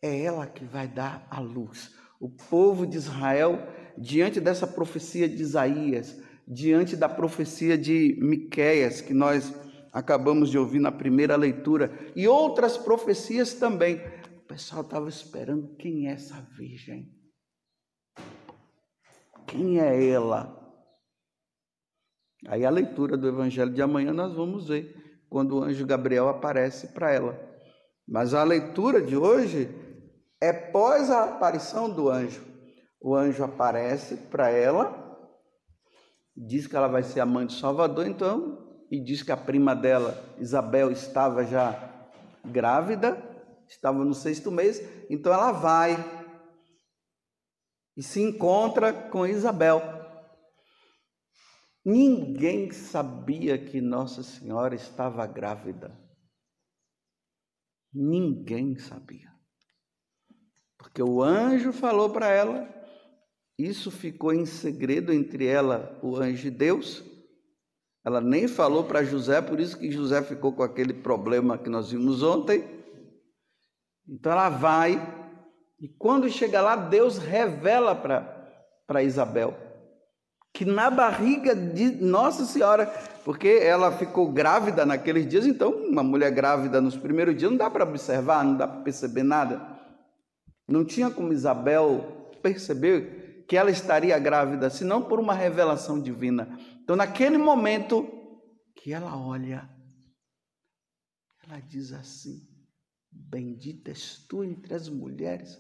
É 0.02 0.24
ela 0.24 0.46
que 0.46 0.64
vai 0.64 0.88
dar 0.88 1.28
a 1.30 1.40
luz. 1.40 1.94
O 2.20 2.30
povo 2.30 2.86
de 2.86 2.96
Israel, 2.96 3.58
diante 3.98 4.40
dessa 4.40 4.68
profecia 4.68 5.28
de 5.28 5.42
Isaías, 5.42 6.16
diante 6.48 6.96
da 6.96 7.10
profecia 7.10 7.78
de 7.78 8.18
Miqueias, 8.22 9.02
que 9.02 9.14
nós 9.14 9.54
acabamos 9.92 10.50
de 10.50 10.58
ouvir 10.58 10.80
na 10.80 10.92
primeira 10.92 11.36
leitura, 11.36 11.92
e 12.16 12.28
outras 12.28 12.78
profecias 12.78 13.54
também. 13.54 14.02
O 14.44 14.48
pessoal 14.48 14.82
estava 14.82 15.10
esperando 15.10 15.76
quem 15.76 16.08
é 16.08 16.12
essa 16.12 16.40
virgem? 16.58 17.12
Quem 19.48 19.80
é 19.80 20.10
ela? 20.10 20.62
Aí 22.48 22.64
a 22.66 22.70
leitura 22.70 23.18
do 23.18 23.28
evangelho 23.28 23.74
de 23.74 23.82
amanhã 23.82 24.14
nós 24.14 24.34
vamos 24.36 24.68
ver 24.68 24.96
quando 25.30 25.58
o 25.58 25.64
anjo 25.64 25.86
Gabriel 25.86 26.30
aparece 26.30 26.88
para 26.90 27.12
ela. 27.12 27.40
Mas 28.08 28.34
a 28.34 28.44
leitura 28.44 29.02
de 29.02 29.18
hoje 29.18 29.70
é 30.40 30.54
pós 30.54 31.10
a 31.10 31.24
aparição 31.24 31.90
do 31.90 32.10
anjo. 32.10 32.44
O 33.02 33.16
anjo 33.16 33.44
aparece 33.44 34.16
para 34.16 34.50
ela, 34.50 35.05
diz 36.36 36.68
que 36.68 36.76
ela 36.76 36.88
vai 36.88 37.04
ser 37.04 37.22
a 37.22 37.26
mãe 37.26 37.46
do 37.46 37.54
Salvador, 37.54 38.08
então, 38.08 38.86
e 38.92 39.00
diz 39.00 39.24
que 39.24 39.32
a 39.32 39.38
prima 39.38 39.76
dela, 39.76 40.24
Isabel, 40.38 40.92
estava 40.92 41.46
já 41.46 42.10
grávida, 42.44 43.18
estava 43.68 44.04
no 44.04 44.14
sexto 44.14 44.52
mês, 44.52 44.82
então 45.10 45.34
ela 45.34 45.52
vai 45.52 45.96
e 47.96 48.04
se 48.04 48.22
encontra 48.22 48.92
com 48.92 49.26
Isabel. 49.26 49.82
Ninguém 51.84 52.72
sabia 52.72 53.64
que 53.64 53.80
Nossa 53.80 54.24
Senhora 54.24 54.76
estava 54.76 55.26
grávida. 55.28 55.96
Ninguém 57.94 58.78
sabia. 58.78 59.32
Porque 60.78 61.02
o 61.02 61.22
anjo 61.22 61.72
falou 61.72 62.10
para 62.10 62.28
ela, 62.28 62.68
isso 63.58 63.90
ficou 63.90 64.34
em 64.34 64.46
segredo 64.46 65.14
entre 65.14 65.46
ela, 65.46 65.98
o 66.02 66.18
anjo 66.18 66.48
e 66.48 66.52
Deus. 66.52 67.04
Ela 68.04 68.22
nem 68.22 68.48
falou 68.48 68.84
para 68.84 69.04
José, 69.04 69.42
por 69.42 69.60
isso 69.60 69.80
que 69.80 69.92
José 69.92 70.22
ficou 70.22 70.54
com 70.54 70.64
aquele 70.64 70.94
problema 70.94 71.58
que 71.58 71.70
nós 71.70 71.92
vimos 71.92 72.22
ontem. 72.22 72.64
Então 74.08 74.32
ela 74.32 74.50
vai, 74.50 75.02
e 75.80 75.88
quando 75.88 76.30
chega 76.30 76.62
lá, 76.62 76.76
Deus 76.76 77.18
revela 77.18 77.96
para 77.96 79.04
Isabel 79.04 79.66
que 80.56 80.64
na 80.64 80.90
barriga 80.90 81.54
de 81.54 81.92
Nossa 82.02 82.46
Senhora, 82.46 82.86
porque 83.26 83.60
ela 83.62 83.92
ficou 83.92 84.32
grávida 84.32 84.86
naqueles 84.86 85.28
dias, 85.28 85.46
então 85.46 85.70
uma 85.70 86.02
mulher 86.02 86.32
grávida 86.32 86.80
nos 86.80 86.96
primeiros 86.96 87.36
dias 87.36 87.52
não 87.52 87.58
dá 87.58 87.70
para 87.70 87.84
observar, 87.84 88.46
não 88.46 88.56
dá 88.56 88.66
para 88.66 88.82
perceber 88.82 89.24
nada. 89.24 89.62
Não 90.66 90.86
tinha 90.86 91.10
como 91.10 91.34
Isabel 91.34 92.32
perceber 92.42 93.15
que 93.48 93.56
ela 93.56 93.70
estaria 93.70 94.18
grávida, 94.18 94.70
senão 94.70 95.02
por 95.02 95.20
uma 95.20 95.34
revelação 95.34 96.02
divina. 96.02 96.58
Então, 96.84 96.96
naquele 96.96 97.38
momento 97.38 98.08
que 98.76 98.92
ela 98.92 99.18
olha, 99.18 99.70
ela 101.44 101.60
diz 101.60 101.94
assim: 101.94 102.48
Bendita 103.12 103.92
és 103.92 104.26
tu 104.28 104.44
entre 104.44 104.74
as 104.74 104.90
mulheres. 104.90 105.58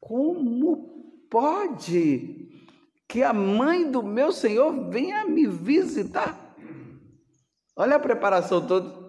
Como 0.00 1.28
pode 1.30 2.50
que 3.08 3.22
a 3.22 3.32
mãe 3.32 3.90
do 3.90 4.02
meu 4.02 4.32
Senhor 4.32 4.90
venha 4.90 5.24
me 5.26 5.46
visitar. 5.46 6.56
Olha 7.76 7.96
a 7.96 8.00
preparação 8.00 8.66
toda. 8.66 9.02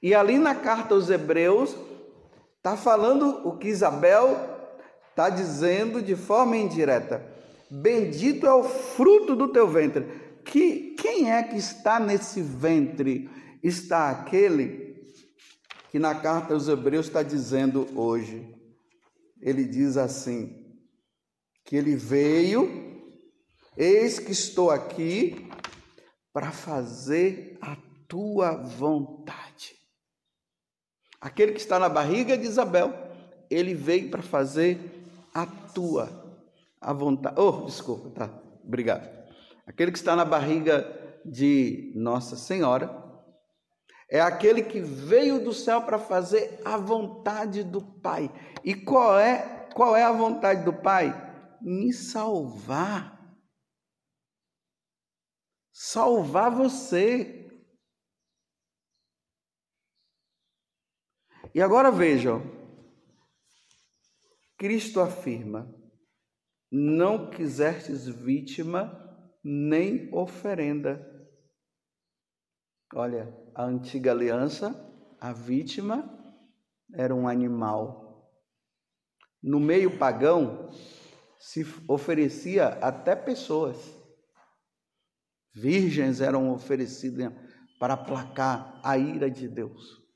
E 0.00 0.14
ali 0.14 0.38
na 0.38 0.54
carta 0.54 0.94
aos 0.94 1.10
Hebreus, 1.10 1.74
Está 2.58 2.76
falando 2.76 3.48
o 3.48 3.56
que 3.56 3.68
Isabel 3.68 4.47
está 5.18 5.30
dizendo 5.30 6.00
de 6.00 6.14
forma 6.14 6.56
indireta. 6.56 7.20
Bendito 7.68 8.46
é 8.46 8.54
o 8.54 8.62
fruto 8.62 9.34
do 9.34 9.48
teu 9.48 9.68
ventre. 9.68 10.04
Que 10.44 10.94
quem 10.94 11.32
é 11.32 11.42
que 11.42 11.56
está 11.56 11.98
nesse 11.98 12.40
ventre? 12.40 13.28
Está 13.60 14.10
aquele 14.10 15.02
que 15.90 15.98
na 15.98 16.14
carta 16.14 16.54
aos 16.54 16.68
Hebreus 16.68 17.06
está 17.06 17.24
dizendo 17.24 17.88
hoje. 17.98 18.54
Ele 19.42 19.64
diz 19.64 19.96
assim: 19.96 20.64
que 21.64 21.74
ele 21.74 21.96
veio, 21.96 23.02
eis 23.76 24.20
que 24.20 24.30
estou 24.30 24.70
aqui 24.70 25.50
para 26.32 26.52
fazer 26.52 27.58
a 27.60 27.76
tua 28.06 28.52
vontade. 28.52 29.74
Aquele 31.20 31.50
que 31.50 31.60
está 31.60 31.76
na 31.76 31.88
barriga 31.88 32.38
de 32.38 32.46
Isabel, 32.46 32.94
ele 33.50 33.74
veio 33.74 34.10
para 34.10 34.22
fazer 34.22 34.97
tua 35.72 36.28
a 36.80 36.92
vontade. 36.92 37.40
Oh, 37.40 37.64
desculpa, 37.64 38.10
tá. 38.10 38.42
Obrigado. 38.64 39.08
Aquele 39.66 39.92
que 39.92 39.98
está 39.98 40.14
na 40.14 40.24
barriga 40.24 40.86
de 41.24 41.92
Nossa 41.94 42.36
Senhora 42.36 43.04
é 44.10 44.20
aquele 44.20 44.62
que 44.62 44.80
veio 44.80 45.44
do 45.44 45.52
céu 45.52 45.82
para 45.82 45.98
fazer 45.98 46.60
a 46.64 46.76
vontade 46.76 47.62
do 47.62 47.82
Pai. 47.82 48.30
E 48.64 48.74
qual 48.74 49.18
é 49.18 49.68
qual 49.74 49.94
é 49.94 50.02
a 50.02 50.12
vontade 50.12 50.64
do 50.64 50.72
Pai? 50.72 51.12
Me 51.60 51.92
salvar. 51.92 53.18
Salvar 55.72 56.50
você. 56.50 57.48
E 61.54 61.62
agora 61.62 61.90
vejam, 61.90 62.42
Cristo 64.58 65.00
afirma: 65.00 65.72
Não 66.70 67.30
quisestes 67.30 68.08
vítima 68.08 68.92
nem 69.42 70.12
oferenda. 70.12 71.00
Olha, 72.92 73.32
a 73.54 73.64
antiga 73.64 74.10
aliança, 74.10 74.74
a 75.20 75.32
vítima 75.32 76.10
era 76.92 77.14
um 77.14 77.28
animal. 77.28 78.28
No 79.40 79.60
meio 79.60 79.96
pagão, 79.96 80.68
se 81.38 81.64
oferecia 81.86 82.66
até 82.80 83.14
pessoas. 83.14 83.76
Virgens 85.54 86.20
eram 86.20 86.52
oferecidas 86.52 87.32
para 87.78 87.94
aplacar 87.94 88.80
a 88.82 88.98
ira 88.98 89.30
de 89.30 89.46
Deus. 89.46 90.07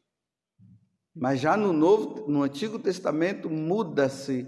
Mas 1.15 1.41
já 1.41 1.57
no 1.57 1.73
Novo, 1.73 2.31
no 2.31 2.43
Antigo 2.43 2.79
Testamento 2.79 3.51
muda-se. 3.51 4.47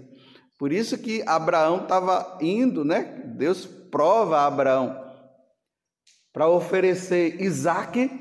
Por 0.57 0.71
isso 0.71 0.97
que 0.97 1.21
Abraão 1.27 1.83
estava 1.83 2.37
indo, 2.41 2.83
né? 2.83 3.23
Deus 3.37 3.65
prova 3.65 4.45
Abraão 4.45 5.05
para 6.35 6.49
oferecer 6.49 7.41
Isaac 7.41 8.11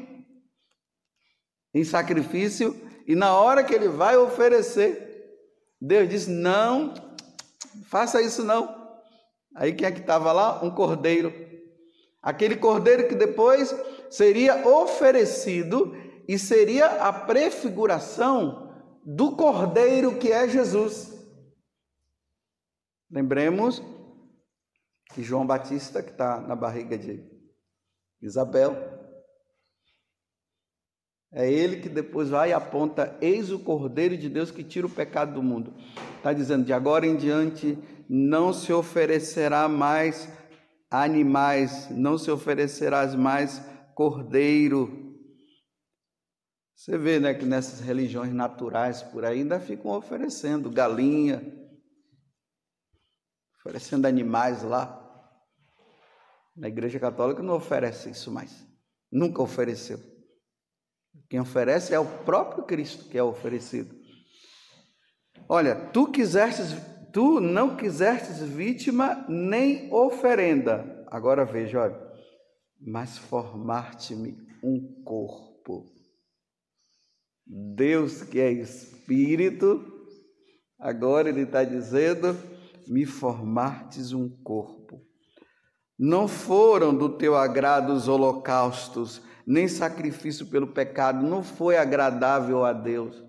em 1.75 1.83
sacrifício, 1.83 2.81
e 3.09 3.17
na 3.17 3.37
hora 3.37 3.65
que 3.65 3.75
ele 3.75 3.89
vai 3.89 4.17
oferecer, 4.17 5.37
Deus 5.81 6.09
diz: 6.09 6.29
Não, 6.29 6.95
faça 7.89 8.23
isso 8.23 8.45
não. 8.45 8.85
Aí 9.57 9.73
quem 9.73 9.89
é 9.89 9.91
que 9.91 9.99
estava 9.99 10.33
lá? 10.33 10.65
Um 10.65 10.71
cordeiro. 10.71 11.35
Aquele 12.23 12.55
cordeiro 12.55 13.09
que 13.09 13.17
depois 13.17 13.75
seria 14.09 14.67
oferecido 14.67 15.93
e 16.29 16.39
seria 16.39 16.87
a 17.03 17.13
prefiguração 17.13 18.73
do 19.05 19.37
Cordeiro 19.37 20.19
que 20.19 20.33
é 20.33 20.49
Jesus. 20.49 21.13
Lembremos 23.11 23.83
que 25.13 25.23
João 25.23 25.47
Batista, 25.47 26.03
que 26.03 26.11
está 26.11 26.41
na 26.41 26.57
barriga 26.57 26.97
de 26.97 27.23
Isabel, 28.21 28.75
é 31.33 31.51
ele 31.51 31.81
que 31.81 31.89
depois 31.89 32.29
vai 32.29 32.51
e 32.51 32.53
aponta: 32.53 33.17
Eis 33.21 33.51
o 33.51 33.59
Cordeiro 33.59 34.17
de 34.17 34.29
Deus 34.29 34.51
que 34.51 34.65
tira 34.65 34.87
o 34.87 34.91
pecado 34.91 35.35
do 35.35 35.43
mundo. 35.43 35.75
Está 36.17 36.33
dizendo: 36.33 36.65
de 36.65 36.73
agora 36.73 37.07
em 37.07 37.17
diante 37.17 37.77
não 38.09 38.53
se 38.53 38.73
oferecerá 38.73 39.69
mais 39.69 40.29
animais, 40.91 41.89
não 41.91 42.17
se 42.17 42.31
oferecerás 42.31 43.15
mais 43.15 43.61
cordeiro 43.95 45.04
você 46.75 46.99
vê 46.99 47.21
né, 47.21 47.33
que 47.33 47.45
nessas 47.45 47.81
religiões 47.81 48.33
naturais 48.33 49.03
por 49.03 49.25
aí 49.25 49.41
ainda 49.41 49.61
ficam 49.61 49.93
oferecendo 49.93 50.71
galinha, 50.71 51.41
oferecendo 53.61 54.07
animais 54.07 54.63
lá. 54.63 55.01
Na 56.57 56.69
Igreja 56.69 56.99
Católica 56.99 57.43
não 57.43 57.55
oferece 57.55 58.11
isso 58.11 58.31
mais. 58.31 58.67
Nunca 59.11 59.41
ofereceu. 59.41 59.99
Quem 61.31 61.41
oferece 61.41 61.95
é 61.95 61.99
o 61.99 62.25
próprio 62.25 62.65
Cristo 62.65 63.09
que 63.09 63.17
é 63.17 63.23
oferecido. 63.23 63.95
Olha, 65.49 65.77
tu 65.91 66.11
quisestes, 66.11 66.75
tu 67.13 67.41
não 67.41 67.77
quisestes 67.77 68.41
vítima 68.41 69.25
nem 69.29 69.93
oferenda. 69.93 71.05
Agora 71.09 71.45
veja, 71.45 71.81
olha, 71.81 72.15
mas 72.81 73.17
formar-te-me 73.17 74.37
um 74.63 75.03
corpo 75.05 75.94
Deus 77.47 78.23
que 78.23 78.41
é 78.41 78.51
Espírito, 78.51 79.85
agora 80.79 81.29
Ele 81.29 81.43
está 81.43 81.63
dizendo: 81.65 82.37
me 82.89 83.05
formastes 83.05 84.13
um 84.13 84.29
corpo. 84.29 85.01
Não 85.99 86.27
foram 86.27 86.95
do 86.95 87.09
teu 87.09 87.37
agrado 87.37 87.93
os 87.93 88.09
holocaustos, 88.09 89.23
nem 89.47 89.69
sacrifício 89.69 90.47
pelo 90.47 90.69
pecado, 90.69 91.25
não 91.25 91.43
foi 91.43 91.77
agradável 91.77 92.65
a 92.65 92.73
Deus. 92.73 93.23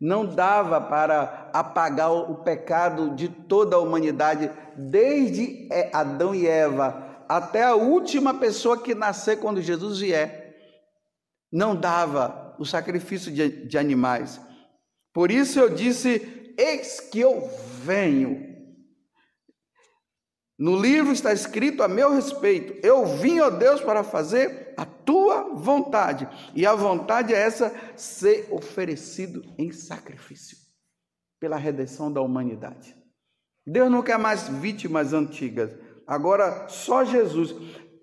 Não 0.00 0.26
dava 0.26 0.80
para 0.80 1.50
apagar 1.52 2.12
o 2.12 2.42
pecado 2.42 3.14
de 3.14 3.28
toda 3.28 3.76
a 3.76 3.80
humanidade, 3.80 4.50
desde 4.76 5.68
Adão 5.92 6.34
e 6.34 6.46
Eva 6.46 7.14
até 7.28 7.62
a 7.62 7.74
última 7.74 8.34
pessoa 8.34 8.80
que 8.80 8.94
nascer 8.94 9.38
quando 9.38 9.62
Jesus 9.62 9.98
vier. 9.98 10.54
Não 11.50 11.74
dava 11.74 12.43
o 12.58 12.64
sacrifício 12.64 13.32
de, 13.32 13.66
de 13.66 13.78
animais. 13.78 14.40
Por 15.12 15.30
isso 15.30 15.58
eu 15.58 15.68
disse: 15.68 16.54
Eis 16.58 17.00
que 17.00 17.20
eu 17.20 17.48
venho. 17.84 18.54
No 20.58 20.80
livro 20.80 21.12
está 21.12 21.32
escrito 21.32 21.82
a 21.82 21.88
meu 21.88 22.12
respeito: 22.12 22.74
Eu 22.86 23.06
vim, 23.06 23.40
ó 23.40 23.50
Deus, 23.50 23.80
para 23.80 24.04
fazer 24.04 24.72
a 24.76 24.84
tua 24.84 25.54
vontade. 25.54 26.28
E 26.54 26.66
a 26.66 26.74
vontade 26.74 27.34
é 27.34 27.38
essa: 27.38 27.74
ser 27.96 28.48
oferecido 28.50 29.44
em 29.58 29.72
sacrifício 29.72 30.56
pela 31.40 31.56
redenção 31.56 32.12
da 32.12 32.20
humanidade. 32.20 32.96
Deus 33.66 33.90
não 33.90 34.02
quer 34.02 34.18
mais 34.18 34.48
vítimas 34.48 35.12
antigas, 35.12 35.70
agora 36.06 36.68
só 36.68 37.04
Jesus. 37.04 37.54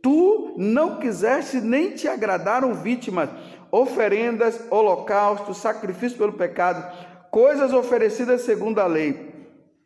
Tu 0.02 0.56
não 0.58 1.00
quiseste 1.00 1.62
nem 1.62 1.92
te 1.92 2.08
agradaram 2.08 2.74
vítimas, 2.74 3.30
oferendas, 3.72 4.60
holocaustos, 4.72 5.58
sacrifício 5.58 6.18
pelo 6.18 6.34
pecado, 6.34 7.30
coisas 7.30 7.72
oferecidas 7.72 8.42
segundo 8.42 8.80
a 8.80 8.88
lei. 8.88 9.32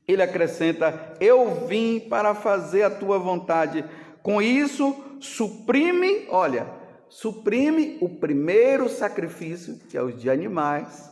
Ele 0.07 0.21
acrescenta: 0.21 1.15
Eu 1.19 1.65
vim 1.67 1.99
para 1.99 2.33
fazer 2.33 2.83
a 2.83 2.89
tua 2.89 3.19
vontade. 3.19 3.83
Com 4.21 4.41
isso, 4.41 4.95
suprime, 5.19 6.27
olha, 6.29 6.67
suprime 7.09 7.97
o 8.01 8.09
primeiro 8.09 8.89
sacrifício, 8.89 9.77
que 9.87 9.97
é 9.97 10.01
os 10.01 10.19
de 10.19 10.29
animais, 10.29 11.11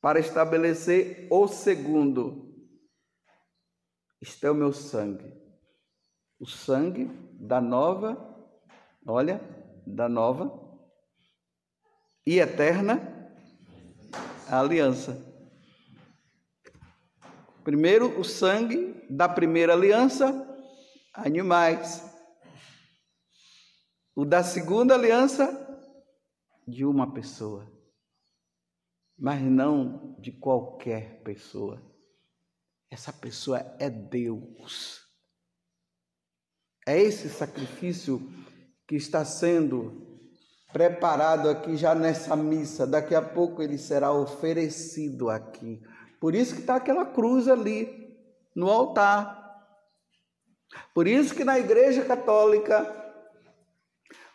para 0.00 0.20
estabelecer 0.20 1.26
o 1.30 1.48
segundo. 1.48 2.52
Este 4.20 4.46
é 4.46 4.50
o 4.50 4.54
meu 4.54 4.72
sangue. 4.72 5.43
O 6.38 6.46
sangue 6.46 7.06
da 7.32 7.60
nova, 7.60 8.16
olha, 9.06 9.40
da 9.86 10.08
nova 10.08 10.62
e 12.26 12.38
eterna 12.38 13.14
aliança. 14.48 15.32
Primeiro, 17.62 18.18
o 18.20 18.24
sangue 18.24 19.06
da 19.08 19.28
primeira 19.28 19.72
aliança, 19.72 20.32
animais. 21.12 22.02
O 24.14 24.24
da 24.24 24.42
segunda 24.42 24.94
aliança, 24.94 25.60
de 26.66 26.84
uma 26.84 27.12
pessoa. 27.12 27.70
Mas 29.16 29.40
não 29.40 30.16
de 30.18 30.32
qualquer 30.32 31.22
pessoa. 31.22 31.82
Essa 32.90 33.12
pessoa 33.12 33.58
é 33.78 33.88
Deus. 33.88 35.03
É 36.86 37.00
esse 37.00 37.28
sacrifício 37.28 38.20
que 38.86 38.96
está 38.96 39.24
sendo 39.24 40.02
preparado 40.72 41.48
aqui 41.48 41.76
já 41.76 41.94
nessa 41.94 42.36
missa. 42.36 42.86
Daqui 42.86 43.14
a 43.14 43.22
pouco 43.22 43.62
ele 43.62 43.78
será 43.78 44.12
oferecido 44.12 45.30
aqui. 45.30 45.80
Por 46.20 46.34
isso 46.34 46.54
que 46.54 46.60
está 46.60 46.76
aquela 46.76 47.06
cruz 47.06 47.48
ali 47.48 48.16
no 48.54 48.68
altar. 48.68 49.42
Por 50.94 51.06
isso 51.06 51.34
que 51.34 51.44
na 51.44 51.58
Igreja 51.58 52.04
Católica 52.04 53.04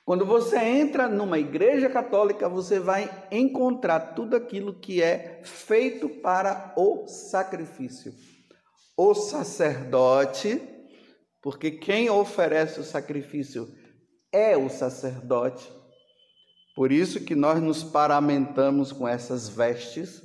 quando 0.09 0.25
você 0.25 0.57
entra 0.57 1.07
numa 1.07 1.37
igreja 1.37 1.87
católica, 1.87 2.49
você 2.49 2.79
vai 2.79 3.27
encontrar 3.29 4.15
tudo 4.15 4.35
aquilo 4.35 4.73
que 4.73 5.03
é 5.03 5.39
feito 5.43 6.09
para 6.09 6.73
o 6.75 7.05
sacrifício. 7.05 8.11
O 8.97 9.13
sacerdote, 9.13 10.59
porque 11.41 11.71
quem 11.71 12.09
oferece 12.09 12.79
o 12.79 12.83
sacrifício 12.83 13.73
é 14.31 14.57
o 14.57 14.69
sacerdote. 14.69 15.71
Por 16.75 16.91
isso 16.91 17.23
que 17.23 17.35
nós 17.35 17.61
nos 17.61 17.83
paramentamos 17.83 18.91
com 18.91 19.07
essas 19.07 19.49
vestes, 19.49 20.23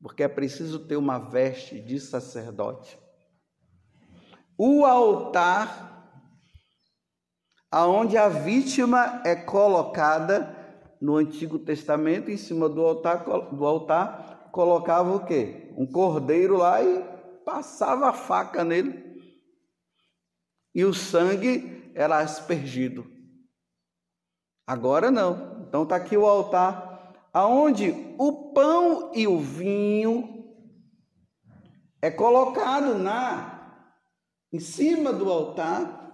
porque 0.00 0.22
é 0.22 0.28
preciso 0.28 0.86
ter 0.86 0.96
uma 0.96 1.18
veste 1.18 1.80
de 1.80 1.98
sacerdote. 1.98 2.98
O 4.56 4.84
altar 4.84 5.92
aonde 7.70 8.16
a 8.16 8.28
vítima 8.28 9.20
é 9.24 9.34
colocada 9.34 10.56
no 11.00 11.16
Antigo 11.16 11.58
Testamento, 11.58 12.30
em 12.30 12.36
cima 12.36 12.68
do 12.68 12.80
altar, 12.80 13.24
do 13.24 13.64
altar 13.64 14.48
colocava 14.52 15.16
o 15.16 15.26
quê? 15.26 15.72
Um 15.76 15.84
cordeiro 15.84 16.56
lá 16.56 16.80
e 16.80 17.04
passava 17.44 18.10
a 18.10 18.12
faca 18.12 18.62
nele. 18.62 19.03
E 20.74 20.84
o 20.84 20.92
sangue 20.92 21.92
era 21.94 22.18
aspergido. 22.18 23.06
Agora 24.66 25.10
não. 25.10 25.64
Então 25.68 25.84
está 25.84 25.96
aqui 25.96 26.16
o 26.16 26.26
altar, 26.26 27.14
aonde 27.32 27.94
o 28.18 28.52
pão 28.52 29.12
e 29.14 29.26
o 29.26 29.38
vinho 29.38 30.44
é 32.00 32.10
colocado 32.10 32.98
na 32.98 33.52
em 34.52 34.60
cima 34.60 35.12
do 35.12 35.30
altar 35.30 36.04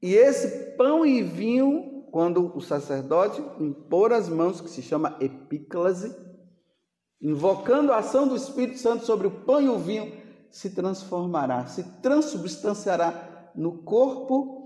e 0.00 0.14
esse 0.14 0.76
pão 0.76 1.04
e 1.04 1.22
vinho, 1.22 2.06
quando 2.12 2.56
o 2.56 2.60
sacerdote 2.60 3.42
impor 3.60 4.12
as 4.12 4.28
mãos, 4.28 4.60
que 4.60 4.70
se 4.70 4.80
chama 4.80 5.16
epíclase, 5.20 6.14
invocando 7.20 7.92
a 7.92 7.98
ação 7.98 8.28
do 8.28 8.36
Espírito 8.36 8.78
Santo 8.78 9.04
sobre 9.04 9.26
o 9.26 9.44
pão 9.44 9.60
e 9.60 9.68
o 9.68 9.78
vinho, 9.78 10.12
se 10.50 10.70
transformará, 10.70 11.66
se 11.66 11.82
transubstanciará 12.00 13.52
no 13.54 13.82
corpo 13.82 14.58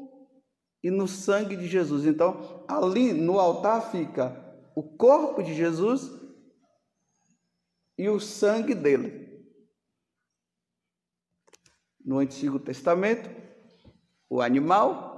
e 0.83 0.91
no 0.91 1.07
sangue 1.07 1.57
de 1.57 1.67
Jesus. 1.67 2.05
Então, 2.05 2.65
ali 2.69 3.13
no 3.13 3.39
altar 3.39 3.91
fica 3.91 4.41
o 4.75 4.83
corpo 4.83 5.43
de 5.43 5.55
Jesus 5.55 6.11
e 7.97 8.09
o 8.09 8.19
sangue 8.19 8.75
dele. 8.75 9.23
No 12.05 12.19
Antigo 12.19 12.59
Testamento, 12.59 13.31
o 14.29 14.41
animal 14.41 15.13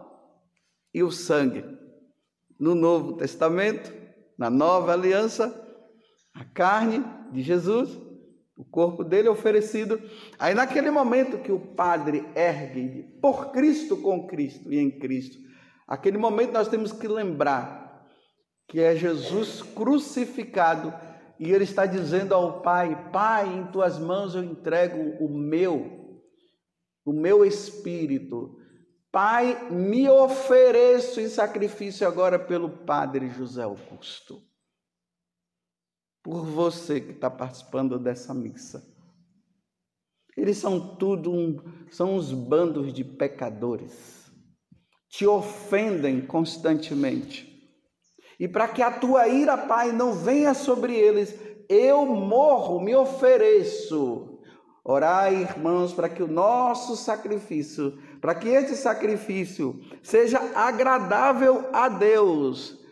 e 0.93 1.03
o 1.03 1.11
sangue. 1.11 1.65
No 2.59 2.75
Novo 2.75 3.17
Testamento, 3.17 3.93
na 4.37 4.51
Nova 4.51 4.93
Aliança, 4.93 5.61
a 6.35 6.45
carne 6.45 7.03
de 7.33 7.43
Jesus, 7.43 8.04
o 8.57 8.65
corpo 8.65 9.03
dele 9.03 9.29
oferecido. 9.29 10.01
Aí, 10.39 10.55
naquele 10.55 10.91
momento 10.91 11.39
que 11.39 11.53
o 11.53 11.61
Padre 11.61 12.25
ergue 12.35 13.03
por 13.21 13.51
Cristo, 13.53 13.97
com 13.97 14.27
Cristo 14.27 14.73
e 14.73 14.79
em 14.79 14.91
Cristo, 14.91 15.39
aquele 15.87 16.19
momento 16.19 16.53
nós 16.53 16.69
temos 16.69 16.93
que 16.93 17.09
lembrar 17.09 17.85
que 18.69 18.81
é 18.81 18.95
Jesus 18.97 19.63
crucificado 19.63 20.93
e 21.39 21.53
ele 21.53 21.65
está 21.65 21.87
dizendo 21.87 22.35
ao 22.35 22.63
Pai: 22.63 23.11
Pai, 23.13 23.47
em 23.49 23.67
tuas 23.67 23.99
mãos 23.99 24.35
eu 24.35 24.43
entrego 24.43 25.25
o 25.25 25.29
meu, 25.29 26.23
o 27.05 27.13
meu 27.13 27.45
espírito. 27.45 28.57
Pai, 29.11 29.71
me 29.71 30.09
ofereço 30.09 31.21
em 31.21 31.29
sacrifício 31.29 32.07
agora 32.07 32.37
pelo 32.39 32.69
Padre 32.69 33.29
José 33.29 33.63
Augusto, 33.63 34.43
por 36.25 36.45
você 36.45 37.01
que 37.01 37.13
está 37.13 37.31
participando 37.31 37.99
dessa 37.99 38.35
missa. 38.35 38.83
Eles 40.37 40.59
são 40.59 40.97
tudo 40.97 41.31
um, 41.31 41.57
são 41.93 42.17
uns 42.17 42.33
bandos 42.33 42.93
de 42.93 43.05
pecadores, 43.05 44.33
te 45.09 45.25
ofendem 45.25 46.21
constantemente. 46.27 47.53
E 48.41 48.49
para 48.49 48.67
que 48.67 48.83
a 48.83 48.91
tua 48.91 49.29
ira, 49.29 49.57
Pai, 49.57 49.93
não 49.93 50.13
venha 50.13 50.55
sobre 50.55 50.97
eles, 50.97 51.39
eu 51.69 52.05
morro, 52.07 52.81
me 52.81 52.97
ofereço. 52.97 54.41
Orai, 54.85 55.43
irmãos, 55.43 55.93
para 55.93 56.09
que 56.09 56.23
o 56.23 56.27
nosso 56.27 56.97
sacrifício 56.97 57.97
para 58.25 58.35
que 58.35 58.49
esse 58.49 58.75
sacrifício 58.75 59.79
seja 60.03 60.39
agradável 60.55 61.69
a 61.75 61.91
Deus. 61.91 62.83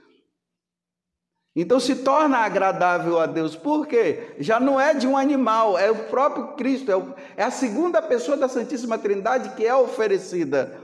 Então 1.55 1.79
se 1.79 1.97
torna 1.97 2.39
agradável 2.39 3.21
a 3.21 3.27
Deus, 3.27 3.55
por 3.55 3.87
quê? 3.87 4.35
Já 4.39 4.59
não 4.59 4.81
é 4.81 4.95
de 4.95 5.07
um 5.07 5.19
animal, 5.19 5.79
é 5.79 5.91
o 5.91 6.05
próprio 6.05 6.55
Cristo, 6.55 6.91
é, 6.91 6.97
o, 6.97 7.15
é 7.37 7.43
a 7.43 7.51
segunda 7.51 8.01
pessoa 8.01 8.39
da 8.39 8.49
Santíssima 8.49 8.99
Trindade 8.99 9.55
que 9.55 9.67
é 9.67 9.75
oferecida. 9.75 10.81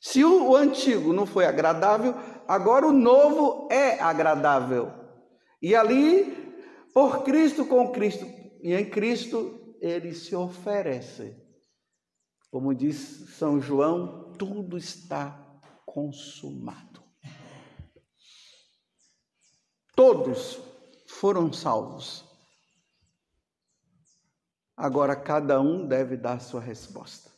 Se 0.00 0.22
o, 0.24 0.50
o 0.50 0.56
antigo 0.56 1.12
não 1.12 1.26
foi 1.26 1.44
agradável, 1.44 2.14
agora 2.46 2.86
o 2.86 2.92
novo 2.92 3.68
é 3.70 3.98
agradável. 4.00 4.92
E 5.60 5.74
ali, 5.74 6.54
por 6.92 7.24
Cristo, 7.24 7.64
com 7.64 7.90
Cristo 7.90 8.26
e 8.62 8.74
em 8.74 8.88
Cristo, 8.88 9.76
ele 9.80 10.14
se 10.14 10.36
oferece. 10.36 11.36
Como 12.50 12.74
diz 12.74 13.36
São 13.38 13.60
João, 13.60 14.32
tudo 14.38 14.78
está 14.78 15.36
consumado. 15.84 16.93
Todos 20.14 20.60
foram 21.08 21.52
salvos. 21.52 22.24
Agora 24.76 25.16
cada 25.16 25.60
um 25.60 25.88
deve 25.88 26.16
dar 26.16 26.38
sua 26.38 26.60
resposta. 26.60 27.32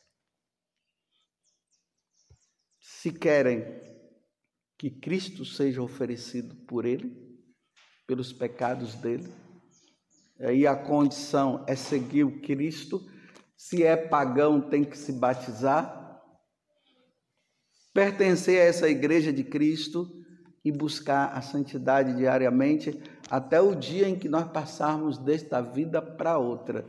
Se 2.78 3.10
querem 3.10 3.64
que 4.76 4.90
Cristo 4.90 5.42
seja 5.42 5.80
oferecido 5.80 6.54
por 6.66 6.84
ele, 6.84 7.16
pelos 8.06 8.30
pecados 8.30 8.94
dele, 8.94 9.32
aí 10.38 10.66
a 10.66 10.76
condição 10.76 11.64
é 11.66 11.74
seguir 11.74 12.24
o 12.24 12.42
Cristo 12.42 13.00
se 13.56 13.84
é 13.84 13.96
pagão, 13.96 14.60
tem 14.60 14.84
que 14.84 14.98
se 14.98 15.12
batizar, 15.14 16.22
pertencer 17.94 18.60
a 18.60 18.64
essa 18.64 18.86
igreja 18.86 19.32
de 19.32 19.44
Cristo 19.44 20.15
e 20.66 20.72
buscar 20.72 21.28
a 21.32 21.40
santidade 21.40 22.16
diariamente 22.16 23.00
até 23.30 23.60
o 23.60 23.72
dia 23.72 24.08
em 24.08 24.18
que 24.18 24.28
nós 24.28 24.50
passarmos 24.50 25.16
desta 25.16 25.60
vida 25.60 26.02
para 26.02 26.38
outra. 26.38 26.82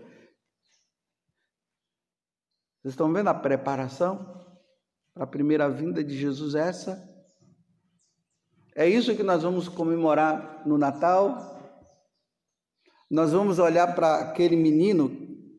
Vocês 2.82 2.94
estão 2.94 3.14
vendo 3.14 3.28
a 3.28 3.36
preparação 3.36 4.44
para 5.14 5.26
a 5.26 5.28
primeira 5.28 5.70
vinda 5.70 6.04
de 6.04 6.18
Jesus 6.18 6.56
essa? 6.56 7.08
É 8.76 8.90
isso 8.90 9.16
que 9.16 9.22
nós 9.22 9.44
vamos 9.44 9.70
comemorar 9.70 10.64
no 10.66 10.76
Natal. 10.76 11.56
Nós 13.08 13.32
vamos 13.32 13.60
olhar 13.60 13.94
para 13.94 14.22
aquele 14.22 14.56
menino 14.56 15.08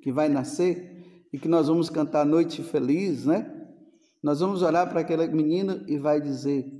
que 0.02 0.10
vai 0.10 0.28
nascer 0.28 1.28
e 1.32 1.38
que 1.38 1.46
nós 1.46 1.68
vamos 1.68 1.88
cantar 1.88 2.26
Noite 2.26 2.64
Feliz, 2.64 3.26
né? 3.26 3.54
Nós 4.20 4.40
vamos 4.40 4.62
olhar 4.62 4.88
para 4.88 5.02
aquele 5.02 5.28
menino 5.28 5.84
e 5.86 5.96
vai 5.96 6.20
dizer: 6.20 6.77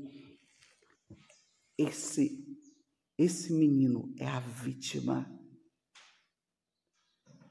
esse 1.79 2.49
esse 3.19 3.53
menino 3.53 4.15
é 4.17 4.27
a 4.27 4.39
vítima 4.39 5.29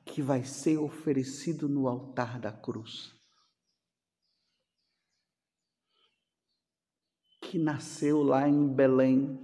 que 0.06 0.22
vai 0.22 0.46
ser 0.46 0.78
oferecido 0.78 1.68
no 1.68 1.90
altar 1.90 2.40
da 2.40 2.54
cruz. 2.54 3.14
Que 7.42 7.60
nasceu 7.60 8.24
lá 8.24 8.48
em 8.48 8.74
Belém, 8.74 9.38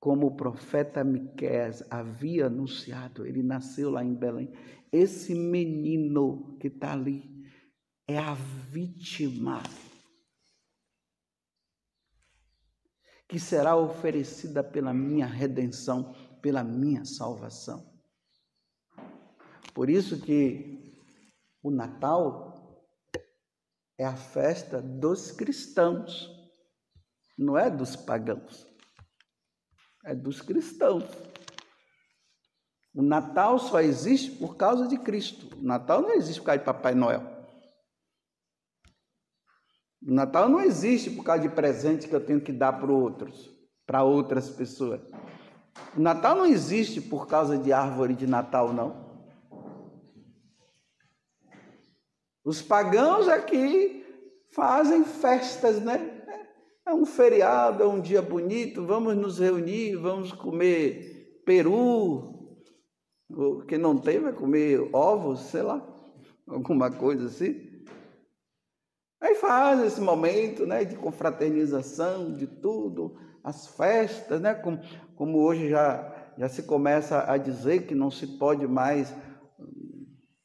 como 0.00 0.26
o 0.26 0.36
profeta 0.36 1.04
Miqueias 1.04 1.84
havia 1.90 2.46
anunciado, 2.46 3.24
ele 3.24 3.42
nasceu 3.42 3.90
lá 3.90 4.04
em 4.04 4.14
Belém. 4.14 4.52
Esse 4.92 5.32
menino 5.32 6.58
que 6.58 6.66
está 6.66 6.92
ali 6.92 7.22
é 8.08 8.18
a 8.18 8.34
vítima 8.34 9.62
que 13.34 13.40
será 13.40 13.74
oferecida 13.74 14.62
pela 14.62 14.94
minha 14.94 15.26
redenção, 15.26 16.14
pela 16.40 16.62
minha 16.62 17.04
salvação. 17.04 17.84
Por 19.74 19.90
isso 19.90 20.20
que 20.20 20.94
o 21.60 21.68
Natal 21.68 22.86
é 23.98 24.04
a 24.04 24.14
festa 24.14 24.80
dos 24.80 25.32
cristãos. 25.32 26.30
não 27.36 27.58
é 27.58 27.68
dos 27.68 27.96
pagãos, 27.96 28.72
é 30.04 30.14
dos 30.14 30.40
cristãos. 30.40 31.02
O 32.94 33.02
Natal 33.02 33.58
só 33.58 33.80
existe 33.80 34.30
por 34.30 34.56
causa 34.56 34.86
de 34.86 34.96
Cristo. 34.96 35.58
O 35.58 35.64
Natal 35.64 36.00
não 36.02 36.12
existe 36.12 36.38
por 36.38 36.46
causa 36.46 36.60
de 36.60 36.64
Papai 36.64 36.94
Noel. 36.94 37.33
O 40.06 40.12
Natal 40.12 40.50
não 40.50 40.60
existe 40.60 41.10
por 41.10 41.24
causa 41.24 41.42
de 41.42 41.48
presente 41.48 42.06
que 42.06 42.14
eu 42.14 42.24
tenho 42.24 42.40
que 42.40 42.52
dar 42.52 42.74
para 42.74 42.92
outros, 42.92 43.50
para 43.86 44.02
outras 44.02 44.50
pessoas. 44.50 45.00
O 45.96 46.00
Natal 46.00 46.36
não 46.36 46.44
existe 46.44 47.00
por 47.00 47.26
causa 47.26 47.56
de 47.56 47.72
árvore 47.72 48.14
de 48.14 48.26
Natal, 48.26 48.72
não. 48.72 49.02
Os 52.44 52.60
pagãos 52.60 53.26
aqui 53.28 54.04
fazem 54.50 55.04
festas, 55.04 55.80
né? 55.80 56.22
É 56.86 56.92
um 56.92 57.06
feriado, 57.06 57.82
é 57.82 57.86
um 57.86 57.98
dia 57.98 58.20
bonito, 58.20 58.84
vamos 58.84 59.16
nos 59.16 59.38
reunir, 59.38 59.96
vamos 59.96 60.32
comer 60.32 61.40
peru. 61.46 62.58
Quem 63.66 63.78
não 63.78 63.96
tem 63.96 64.20
vai 64.20 64.34
comer 64.34 64.86
ovos, 64.92 65.40
sei 65.40 65.62
lá, 65.62 65.82
alguma 66.46 66.90
coisa 66.90 67.26
assim. 67.26 67.73
Aí 69.24 69.36
faz 69.36 69.80
esse 69.80 70.02
momento 70.02 70.66
né, 70.66 70.84
de 70.84 70.96
confraternização, 70.96 72.34
de 72.34 72.46
tudo, 72.46 73.16
as 73.42 73.66
festas, 73.68 74.38
né? 74.38 74.52
Como, 74.52 74.78
como 75.16 75.38
hoje 75.38 75.70
já, 75.70 76.14
já 76.36 76.46
se 76.46 76.64
começa 76.64 77.24
a 77.26 77.38
dizer 77.38 77.86
que 77.86 77.94
não 77.94 78.10
se 78.10 78.26
pode 78.26 78.66
mais 78.66 79.14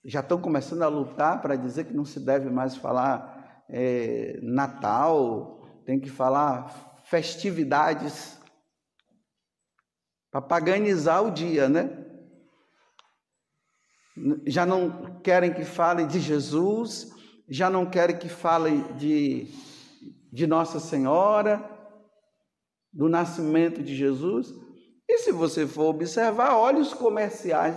já 0.06 0.22
estão 0.22 0.40
começando 0.40 0.84
a 0.84 0.88
lutar 0.88 1.42
para 1.42 1.58
dizer 1.58 1.88
que 1.88 1.94
não 1.94 2.06
se 2.06 2.22
deve 2.22 2.50
mais 2.50 2.78
falar 2.78 3.66
é, 3.68 4.40
Natal, 4.42 5.62
tem 5.86 6.00
que 6.00 6.10
falar 6.10 7.02
festividades 7.04 8.40
para 10.32 10.42
paganizar 10.42 11.22
o 11.22 11.32
dia, 11.32 11.68
né? 11.68 12.06
Já 14.48 14.66
não 14.66 15.20
querem 15.20 15.54
que 15.54 15.66
falem 15.66 16.08
de 16.08 16.22
Jesus, 16.22 17.19
já 17.50 17.70
não 17.70 17.86
querem 17.86 18.18
que 18.18 18.30
falem 18.30 18.84
de, 18.98 19.48
de 20.32 20.46
Nossa 20.46 20.80
Senhora, 20.80 21.68
do 22.94 23.10
nascimento 23.10 23.82
de 23.82 23.96
Jesus. 23.96 24.54
E 25.08 25.18
se 25.20 25.32
você 25.32 25.66
for 25.66 25.86
observar, 25.86 26.56
olhe 26.56 26.80
os 26.80 26.94
comerciais 26.94 27.76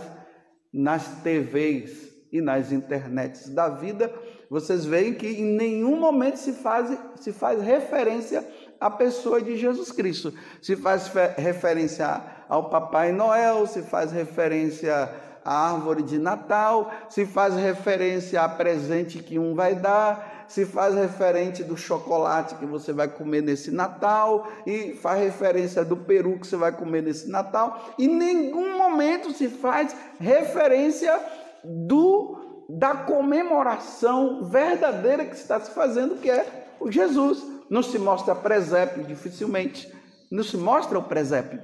nas 0.73 1.23
TVs 1.23 2.13
e 2.31 2.41
nas 2.41 2.73
internets 2.73 3.49
da 3.49 3.69
vida, 3.69 4.13
vocês 4.51 4.85
veem 4.85 5.15
que 5.15 5.27
em 5.27 5.45
nenhum 5.57 5.99
momento 5.99 6.37
se 6.37 6.53
faz, 6.53 6.99
se 7.17 7.33
faz 7.33 7.63
referência 7.63 8.47
à 8.79 8.91
pessoa 8.91 9.41
de 9.41 9.57
Jesus 9.57 9.91
Cristo. 9.91 10.35
Se 10.61 10.77
faz 10.77 11.11
referência 11.37 12.23
ao 12.49 12.69
Papai 12.69 13.13
Noel, 13.13 13.67
se 13.67 13.83
faz 13.83 14.13
referência 14.13 15.09
à 15.45 15.73
árvore 15.73 16.03
de 16.03 16.19
Natal, 16.19 16.91
se 17.09 17.27
faz 17.27 17.55
referência 17.55 18.43
a 18.43 18.49
presente 18.49 19.19
que 19.19 19.39
um 19.39 19.55
vai 19.55 19.75
dar, 19.75 20.45
se 20.49 20.67
faz 20.67 20.95
referente 20.95 21.65
do 21.65 21.77
chocolate 21.77 22.55
que 22.57 22.67
você 22.67 22.93
vai 22.93 23.09
comer 23.09 23.43
nesse 23.43 23.71
Natal, 23.71 24.47
e 24.67 24.93
faz 24.95 25.21
referência 25.21 25.85
do 25.85 25.97
peru 25.97 26.39
que 26.39 26.47
você 26.47 26.57
vai 26.57 26.73
comer 26.73 27.03
nesse 27.03 27.31
Natal. 27.31 27.95
Em 27.99 28.09
nenhum 28.09 28.77
momento 28.77 29.33
se 29.33 29.49
faz 29.49 29.95
referência 30.19 31.19
do 31.65 32.39
da 32.69 32.95
comemoração 32.95 34.45
verdadeira 34.45 35.27
que 35.27 35.37
está 35.37 35.61
se 35.61 35.71
fazendo, 35.73 36.17
que 36.17 36.31
é 36.31 36.75
o 36.81 36.91
Jesus. 36.91 37.43
Não 37.69 37.83
se 37.83 37.99
mostra 37.99 38.35
presépio 38.35 39.05
dificilmente, 39.05 39.93
não 40.31 40.43
se 40.43 40.57
mostra 40.57 40.99
o 40.99 41.03
presépio. 41.03 41.61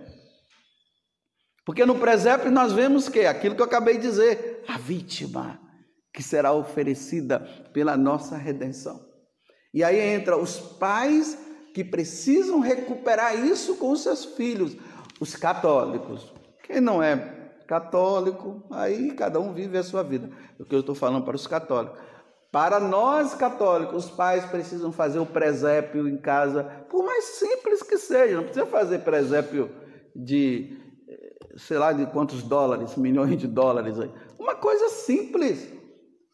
Porque 1.68 1.84
no 1.84 1.96
presépio 1.96 2.50
nós 2.50 2.72
vemos 2.72 3.10
que 3.10 3.26
aquilo 3.26 3.54
que 3.54 3.60
eu 3.60 3.66
acabei 3.66 3.98
de 3.98 4.08
dizer, 4.08 4.64
a 4.66 4.78
vítima 4.78 5.60
que 6.14 6.22
será 6.22 6.50
oferecida 6.50 7.40
pela 7.74 7.94
nossa 7.94 8.38
redenção. 8.38 8.98
E 9.74 9.84
aí 9.84 10.00
entra 10.00 10.34
os 10.34 10.58
pais 10.58 11.38
que 11.74 11.84
precisam 11.84 12.60
recuperar 12.60 13.38
isso 13.44 13.76
com 13.76 13.94
seus 13.94 14.24
filhos, 14.24 14.78
os 15.20 15.36
católicos. 15.36 16.32
Quem 16.64 16.80
não 16.80 17.02
é 17.02 17.52
católico, 17.68 18.66
aí 18.70 19.12
cada 19.12 19.38
um 19.38 19.52
vive 19.52 19.76
a 19.76 19.82
sua 19.82 20.02
vida. 20.02 20.30
O 20.58 20.64
que 20.64 20.74
eu 20.74 20.80
estou 20.80 20.94
falando 20.94 21.26
para 21.26 21.36
os 21.36 21.46
católicos. 21.46 22.00
Para 22.50 22.80
nós 22.80 23.34
católicos, 23.34 24.06
os 24.06 24.10
pais 24.10 24.46
precisam 24.46 24.90
fazer 24.90 25.18
o 25.18 25.26
presépio 25.26 26.08
em 26.08 26.16
casa, 26.16 26.64
por 26.88 27.04
mais 27.04 27.24
simples 27.24 27.82
que 27.82 27.98
seja, 27.98 28.36
não 28.36 28.44
precisa 28.44 28.64
fazer 28.64 29.00
presépio 29.00 29.70
de, 30.16 30.77
sei 31.58 31.78
lá, 31.78 31.92
de 31.92 32.06
quantos 32.06 32.42
dólares, 32.42 32.96
milhões 32.96 33.36
de 33.36 33.46
dólares. 33.46 33.98
Aí. 33.98 34.10
Uma 34.38 34.54
coisa 34.54 34.88
simples, 34.88 35.68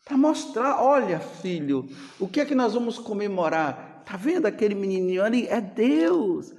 para 0.05 0.17
mostrar, 0.17 0.83
olha 0.83 1.19
filho, 1.19 1.89
o 2.21 2.29
que 2.29 2.41
é 2.41 2.45
que 2.45 2.55
nós 2.55 2.75
vamos 2.75 2.99
comemorar? 2.99 4.03
Tá 4.05 4.17
vendo 4.17 4.47
aquele 4.47 4.75
menininho 4.75 5.25
ali? 5.25 5.47
É 5.49 5.61
Deus. 5.61 6.55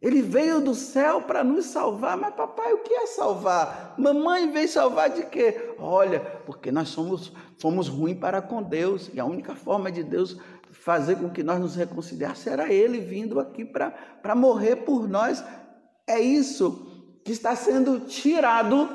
Ele 0.00 0.20
veio 0.20 0.60
do 0.60 0.74
céu 0.74 1.22
para 1.22 1.42
nos 1.42 1.64
salvar, 1.66 2.18
mas 2.18 2.34
papai, 2.34 2.74
o 2.74 2.82
que 2.82 2.92
é 2.92 3.06
salvar? 3.06 3.94
Mamãe 3.96 4.52
veio 4.52 4.68
salvar 4.68 5.08
de 5.08 5.24
quê? 5.24 5.74
Olha, 5.78 6.20
porque 6.20 6.70
nós 6.70 6.90
somos, 6.90 7.32
fomos 7.58 7.88
ruins 7.88 8.18
para 8.18 8.42
com 8.42 8.62
Deus, 8.62 9.10
e 9.14 9.18
a 9.18 9.24
única 9.24 9.54
forma 9.54 9.90
de 9.90 10.02
Deus 10.02 10.36
fazer 10.70 11.16
com 11.16 11.30
que 11.30 11.42
nós 11.42 11.58
nos 11.58 11.74
reconciliássemos 11.74 12.46
era 12.46 12.70
Ele 12.70 13.00
vindo 13.00 13.40
aqui 13.40 13.64
para 13.64 14.34
morrer 14.34 14.76
por 14.76 15.08
nós. 15.08 15.42
É 16.06 16.20
isso 16.20 16.95
que 17.26 17.32
está 17.32 17.56
sendo 17.56 18.06
tirado 18.06 18.88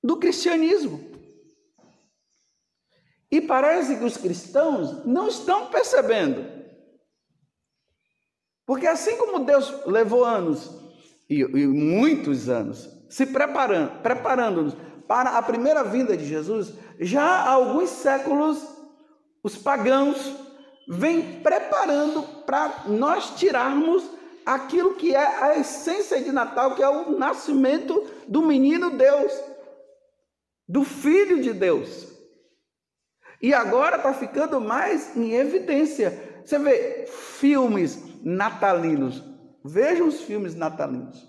do 0.00 0.16
cristianismo. 0.18 1.10
E 3.28 3.40
parece 3.40 3.98
que 3.98 4.04
os 4.04 4.16
cristãos 4.16 5.04
não 5.04 5.26
estão 5.26 5.68
percebendo. 5.68 6.46
Porque 8.64 8.86
assim 8.86 9.16
como 9.16 9.44
Deus 9.44 9.84
levou 9.84 10.24
anos, 10.24 10.70
e, 11.28 11.40
e 11.40 11.66
muitos 11.66 12.48
anos, 12.48 12.88
se 13.10 13.26
preparando, 13.26 14.00
preparando-nos 14.00 14.74
para 15.08 15.36
a 15.36 15.42
primeira 15.42 15.82
vinda 15.82 16.16
de 16.16 16.24
Jesus, 16.24 16.72
já 17.00 17.24
há 17.24 17.50
alguns 17.50 17.90
séculos 17.90 18.64
os 19.42 19.56
pagãos 19.56 20.32
vêm 20.88 21.40
preparando 21.40 22.22
para 22.44 22.84
nós 22.86 23.30
tirarmos 23.36 24.15
aquilo 24.46 24.94
que 24.94 25.12
é 25.12 25.42
a 25.42 25.58
essência 25.58 26.22
de 26.22 26.30
Natal, 26.30 26.76
que 26.76 26.82
é 26.82 26.88
o 26.88 27.18
nascimento 27.18 28.08
do 28.28 28.42
menino 28.42 28.96
Deus, 28.96 29.32
do 30.68 30.84
Filho 30.84 31.42
de 31.42 31.52
Deus. 31.52 32.14
E 33.42 33.52
agora 33.52 33.96
está 33.96 34.14
ficando 34.14 34.60
mais 34.60 35.16
em 35.16 35.32
evidência. 35.32 36.40
Você 36.44 36.58
vê 36.58 37.06
filmes 37.06 38.00
natalinos. 38.24 39.22
Vejam 39.64 40.06
os 40.06 40.20
filmes 40.20 40.54
natalinos. 40.54 41.28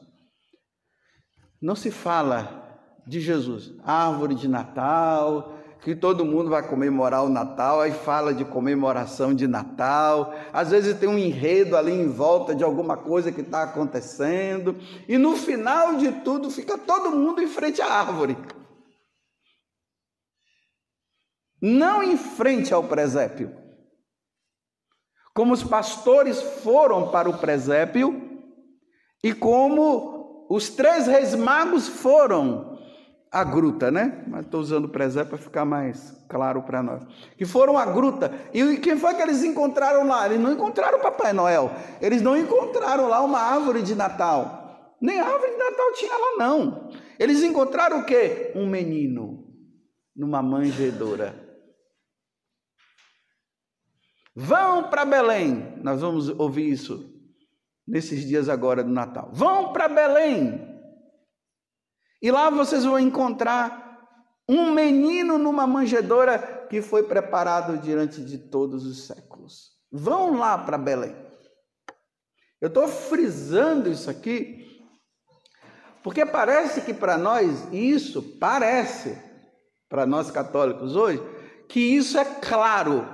Não 1.59 1.75
se 1.75 1.89
fala 1.89 2.65
de 3.05 3.19
Jesus, 3.19 3.73
árvore 3.83 4.35
de 4.35 4.47
Natal, 4.47 5.56
que 5.81 5.95
todo 5.95 6.25
mundo 6.25 6.49
vai 6.49 6.67
comemorar 6.67 7.23
o 7.23 7.29
Natal, 7.29 7.81
aí 7.81 7.91
fala 7.91 8.33
de 8.33 8.43
comemoração 8.43 9.33
de 9.33 9.47
Natal, 9.47 10.33
às 10.51 10.71
vezes 10.71 10.97
tem 10.97 11.07
um 11.07 11.17
enredo 11.17 11.77
ali 11.77 11.91
em 11.91 12.07
volta 12.07 12.55
de 12.55 12.63
alguma 12.63 12.97
coisa 12.97 13.31
que 13.31 13.41
está 13.41 13.63
acontecendo, 13.63 14.75
e 15.07 15.17
no 15.17 15.35
final 15.35 15.95
de 15.95 16.11
tudo 16.23 16.49
fica 16.49 16.77
todo 16.77 17.15
mundo 17.15 17.41
em 17.41 17.47
frente 17.47 17.81
à 17.81 17.91
árvore. 17.91 18.37
Não 21.61 22.03
em 22.03 22.17
frente 22.17 22.73
ao 22.73 22.83
presépio. 22.83 23.55
Como 25.33 25.53
os 25.53 25.63
pastores 25.63 26.41
foram 26.41 27.09
para 27.09 27.29
o 27.29 27.37
presépio 27.37 28.41
e 29.23 29.33
como 29.33 30.47
os 30.49 30.69
três 30.69 31.07
reis 31.07 31.35
magos 31.35 31.87
foram 31.87 32.66
à 33.31 33.43
gruta, 33.43 33.91
né? 33.91 34.23
Mas 34.27 34.45
estou 34.45 34.59
usando 34.59 34.85
o 34.85 34.89
presépio 34.89 35.29
para 35.29 35.37
ficar 35.37 35.65
mais 35.65 36.11
claro 36.29 36.63
para 36.63 36.81
nós. 36.81 37.03
Que 37.37 37.45
foram 37.45 37.77
à 37.77 37.85
gruta. 37.85 38.31
E 38.53 38.77
quem 38.77 38.97
foi 38.97 39.13
que 39.15 39.21
eles 39.21 39.43
encontraram 39.43 40.07
lá? 40.07 40.25
Eles 40.25 40.39
não 40.39 40.53
encontraram 40.53 40.99
Papai 40.99 41.33
Noel. 41.33 41.71
Eles 42.01 42.21
não 42.21 42.37
encontraram 42.37 43.07
lá 43.07 43.21
uma 43.21 43.39
árvore 43.39 43.81
de 43.81 43.95
Natal. 43.95 44.95
Nem 45.01 45.19
árvore 45.19 45.51
de 45.51 45.57
Natal 45.57 45.93
tinha 45.93 46.13
lá, 46.13 46.35
não. 46.37 46.89
Eles 47.19 47.43
encontraram 47.43 47.99
o 47.99 48.05
quê? 48.05 48.51
Um 48.55 48.67
menino 48.67 49.45
numa 50.15 50.41
manjedoura. 50.41 51.35
Vão 54.35 54.89
para 54.89 55.05
Belém. 55.05 55.79
Nós 55.83 56.01
vamos 56.01 56.29
ouvir 56.29 56.69
isso 56.69 57.13
nesses 57.87 58.25
dias 58.27 58.49
agora 58.49 58.83
do 58.83 58.91
Natal. 58.91 59.29
Vão 59.33 59.71
para 59.71 59.87
Belém. 59.87 60.66
E 62.21 62.31
lá 62.31 62.49
vocês 62.49 62.83
vão 62.83 62.99
encontrar 62.99 63.85
Um 64.49 64.71
menino 64.71 65.37
numa 65.37 65.67
manjedoura 65.67 66.67
que 66.69 66.81
foi 66.81 67.03
preparado 67.03 67.77
diante 67.79 68.23
de 68.23 68.37
todos 68.37 68.85
os 68.85 69.05
séculos. 69.05 69.71
Vão 69.91 70.37
lá 70.37 70.57
para 70.57 70.77
Belém. 70.77 71.13
Eu 72.61 72.69
estou 72.69 72.87
frisando 72.87 73.89
isso 73.89 74.09
aqui 74.09 74.67
porque 76.07 76.25
parece 76.25 76.79
que 76.79 76.93
para 76.93 77.17
nós 77.17 77.67
isso 77.73 78.21
parece 78.39 79.21
para 79.89 80.05
nós 80.05 80.31
católicos 80.31 80.95
hoje 80.95 81.21
que 81.67 81.81
isso 81.81 82.17
é 82.17 82.23
claro. 82.23 83.05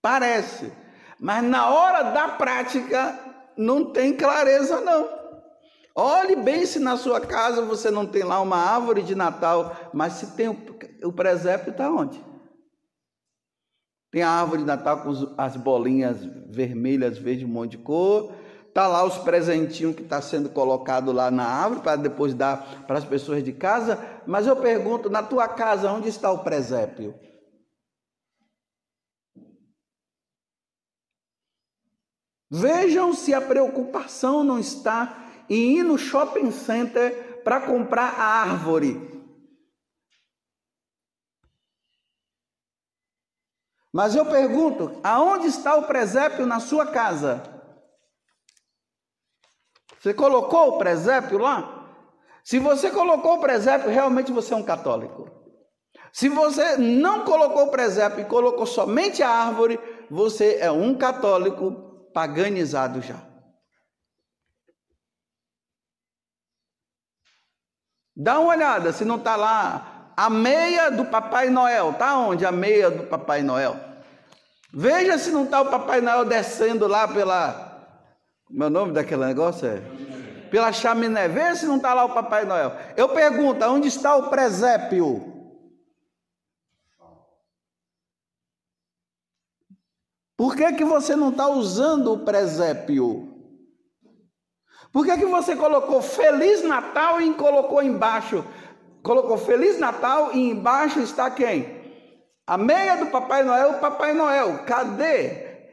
Parece. 0.00 0.72
Mas 1.18 1.42
na 1.42 1.70
hora 1.70 2.12
da 2.12 2.28
prática 2.28 3.18
não 3.56 3.92
tem 3.92 4.16
clareza 4.16 4.80
não. 4.80 5.23
Olhe 5.96 6.34
bem 6.34 6.66
se 6.66 6.80
na 6.80 6.96
sua 6.96 7.20
casa 7.20 7.62
você 7.62 7.88
não 7.88 8.04
tem 8.04 8.24
lá 8.24 8.40
uma 8.40 8.56
árvore 8.56 9.02
de 9.02 9.14
Natal, 9.14 9.90
mas 9.92 10.14
se 10.14 10.34
tem 10.34 10.48
o, 10.48 10.56
o 11.04 11.12
presépio 11.12 11.70
está 11.70 11.88
onde? 11.88 12.20
Tem 14.10 14.22
a 14.22 14.30
árvore 14.30 14.62
de 14.62 14.66
Natal 14.66 15.02
com 15.02 15.34
as 15.38 15.56
bolinhas 15.56 16.24
vermelhas, 16.48 17.18
verde, 17.18 17.44
um 17.44 17.48
monte 17.48 17.72
de 17.72 17.78
cor. 17.78 18.32
Tá 18.72 18.88
lá 18.88 19.04
os 19.04 19.18
presentinhos 19.18 19.94
que 19.94 20.02
está 20.02 20.20
sendo 20.20 20.48
colocado 20.48 21.12
lá 21.12 21.30
na 21.30 21.44
árvore 21.44 21.80
para 21.80 21.96
depois 21.96 22.34
dar 22.34 22.84
para 22.86 22.98
as 22.98 23.04
pessoas 23.04 23.42
de 23.44 23.52
casa. 23.52 23.98
Mas 24.26 24.48
eu 24.48 24.56
pergunto, 24.56 25.08
na 25.08 25.22
tua 25.22 25.46
casa, 25.46 25.92
onde 25.92 26.08
está 26.08 26.30
o 26.32 26.42
presépio? 26.42 27.14
Vejam 32.50 33.12
se 33.12 33.32
a 33.32 33.40
preocupação 33.40 34.42
não 34.42 34.58
está 34.58 35.23
em 35.48 35.78
ir 35.78 35.82
no 35.82 35.98
shopping 35.98 36.50
center 36.50 37.42
para 37.42 37.60
comprar 37.60 38.18
a 38.18 38.24
árvore. 38.24 39.14
Mas 43.92 44.16
eu 44.16 44.26
pergunto, 44.26 44.98
aonde 45.04 45.46
está 45.46 45.76
o 45.76 45.86
presépio 45.86 46.44
na 46.46 46.58
sua 46.58 46.86
casa? 46.86 47.42
Você 50.00 50.12
colocou 50.12 50.70
o 50.70 50.78
presépio 50.78 51.38
lá? 51.38 51.88
Se 52.42 52.58
você 52.58 52.90
colocou 52.90 53.36
o 53.36 53.40
presépio, 53.40 53.88
realmente 53.88 54.32
você 54.32 54.52
é 54.52 54.56
um 54.56 54.64
católico. 54.64 55.30
Se 56.12 56.28
você 56.28 56.76
não 56.76 57.24
colocou 57.24 57.64
o 57.64 57.70
presépio 57.70 58.20
e 58.20 58.24
colocou 58.24 58.66
somente 58.66 59.22
a 59.22 59.30
árvore, 59.30 59.78
você 60.10 60.58
é 60.60 60.70
um 60.70 60.96
católico 60.96 61.72
paganizado 62.12 63.00
já. 63.00 63.33
Dá 68.16 68.38
uma 68.38 68.54
olhada 68.54 68.92
se 68.92 69.04
não 69.04 69.16
está 69.16 69.34
lá 69.34 70.12
a 70.16 70.30
meia 70.30 70.90
do 70.90 71.04
Papai 71.04 71.50
Noel. 71.50 71.90
Está 71.90 72.16
onde 72.18 72.46
a 72.46 72.52
meia 72.52 72.90
do 72.90 73.04
Papai 73.04 73.42
Noel? 73.42 73.76
Veja 74.72 75.18
se 75.18 75.30
não 75.30 75.44
está 75.44 75.60
o 75.60 75.70
Papai 75.70 76.00
Noel 76.00 76.24
descendo 76.24 76.86
lá 76.86 77.08
pela. 77.08 77.72
Meu 78.48 78.70
nome 78.70 78.92
daquele 78.92 79.24
negócio 79.24 79.66
é? 79.66 79.82
Pela 80.50 80.72
chaminé. 80.72 81.26
Veja 81.26 81.56
se 81.56 81.66
não 81.66 81.76
está 81.76 81.94
lá 81.94 82.04
o 82.04 82.14
Papai 82.14 82.44
Noel. 82.44 82.72
Eu 82.96 83.08
pergunto: 83.08 83.64
onde 83.64 83.88
está 83.88 84.14
o 84.16 84.30
presépio? 84.30 85.32
Por 90.36 90.56
que, 90.56 90.72
que 90.72 90.84
você 90.84 91.14
não 91.14 91.30
está 91.30 91.48
usando 91.48 92.12
o 92.12 92.24
presépio? 92.24 93.33
Por 94.94 95.04
que, 95.04 95.18
que 95.18 95.26
você 95.26 95.56
colocou 95.56 96.00
Feliz 96.00 96.62
Natal 96.62 97.20
e 97.20 97.34
colocou 97.34 97.82
embaixo? 97.82 98.44
Colocou 99.02 99.36
Feliz 99.36 99.76
Natal 99.76 100.32
e 100.32 100.50
embaixo 100.50 101.00
está 101.00 101.28
quem? 101.28 101.82
A 102.46 102.56
meia 102.56 102.94
do 102.98 103.06
Papai 103.06 103.42
Noel, 103.42 103.70
o 103.70 103.80
Papai 103.80 104.14
Noel. 104.14 104.64
Cadê? 104.64 105.66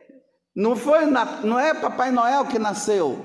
Não 0.56 0.76
foi 0.76 1.06
não 1.06 1.60
é 1.60 1.72
Papai 1.76 2.10
Noel 2.10 2.48
que 2.48 2.58
nasceu. 2.58 3.24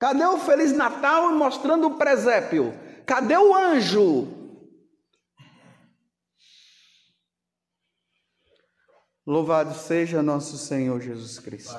Cadê 0.00 0.24
o 0.24 0.38
Feliz 0.38 0.72
Natal 0.72 1.30
mostrando 1.32 1.86
o 1.86 1.96
presépio? 1.96 2.74
Cadê 3.06 3.36
o 3.36 3.54
anjo? 3.54 4.26
Louvado 9.24 9.74
seja 9.74 10.20
nosso 10.20 10.58
Senhor 10.58 11.00
Jesus 11.00 11.38
Cristo 11.38 11.78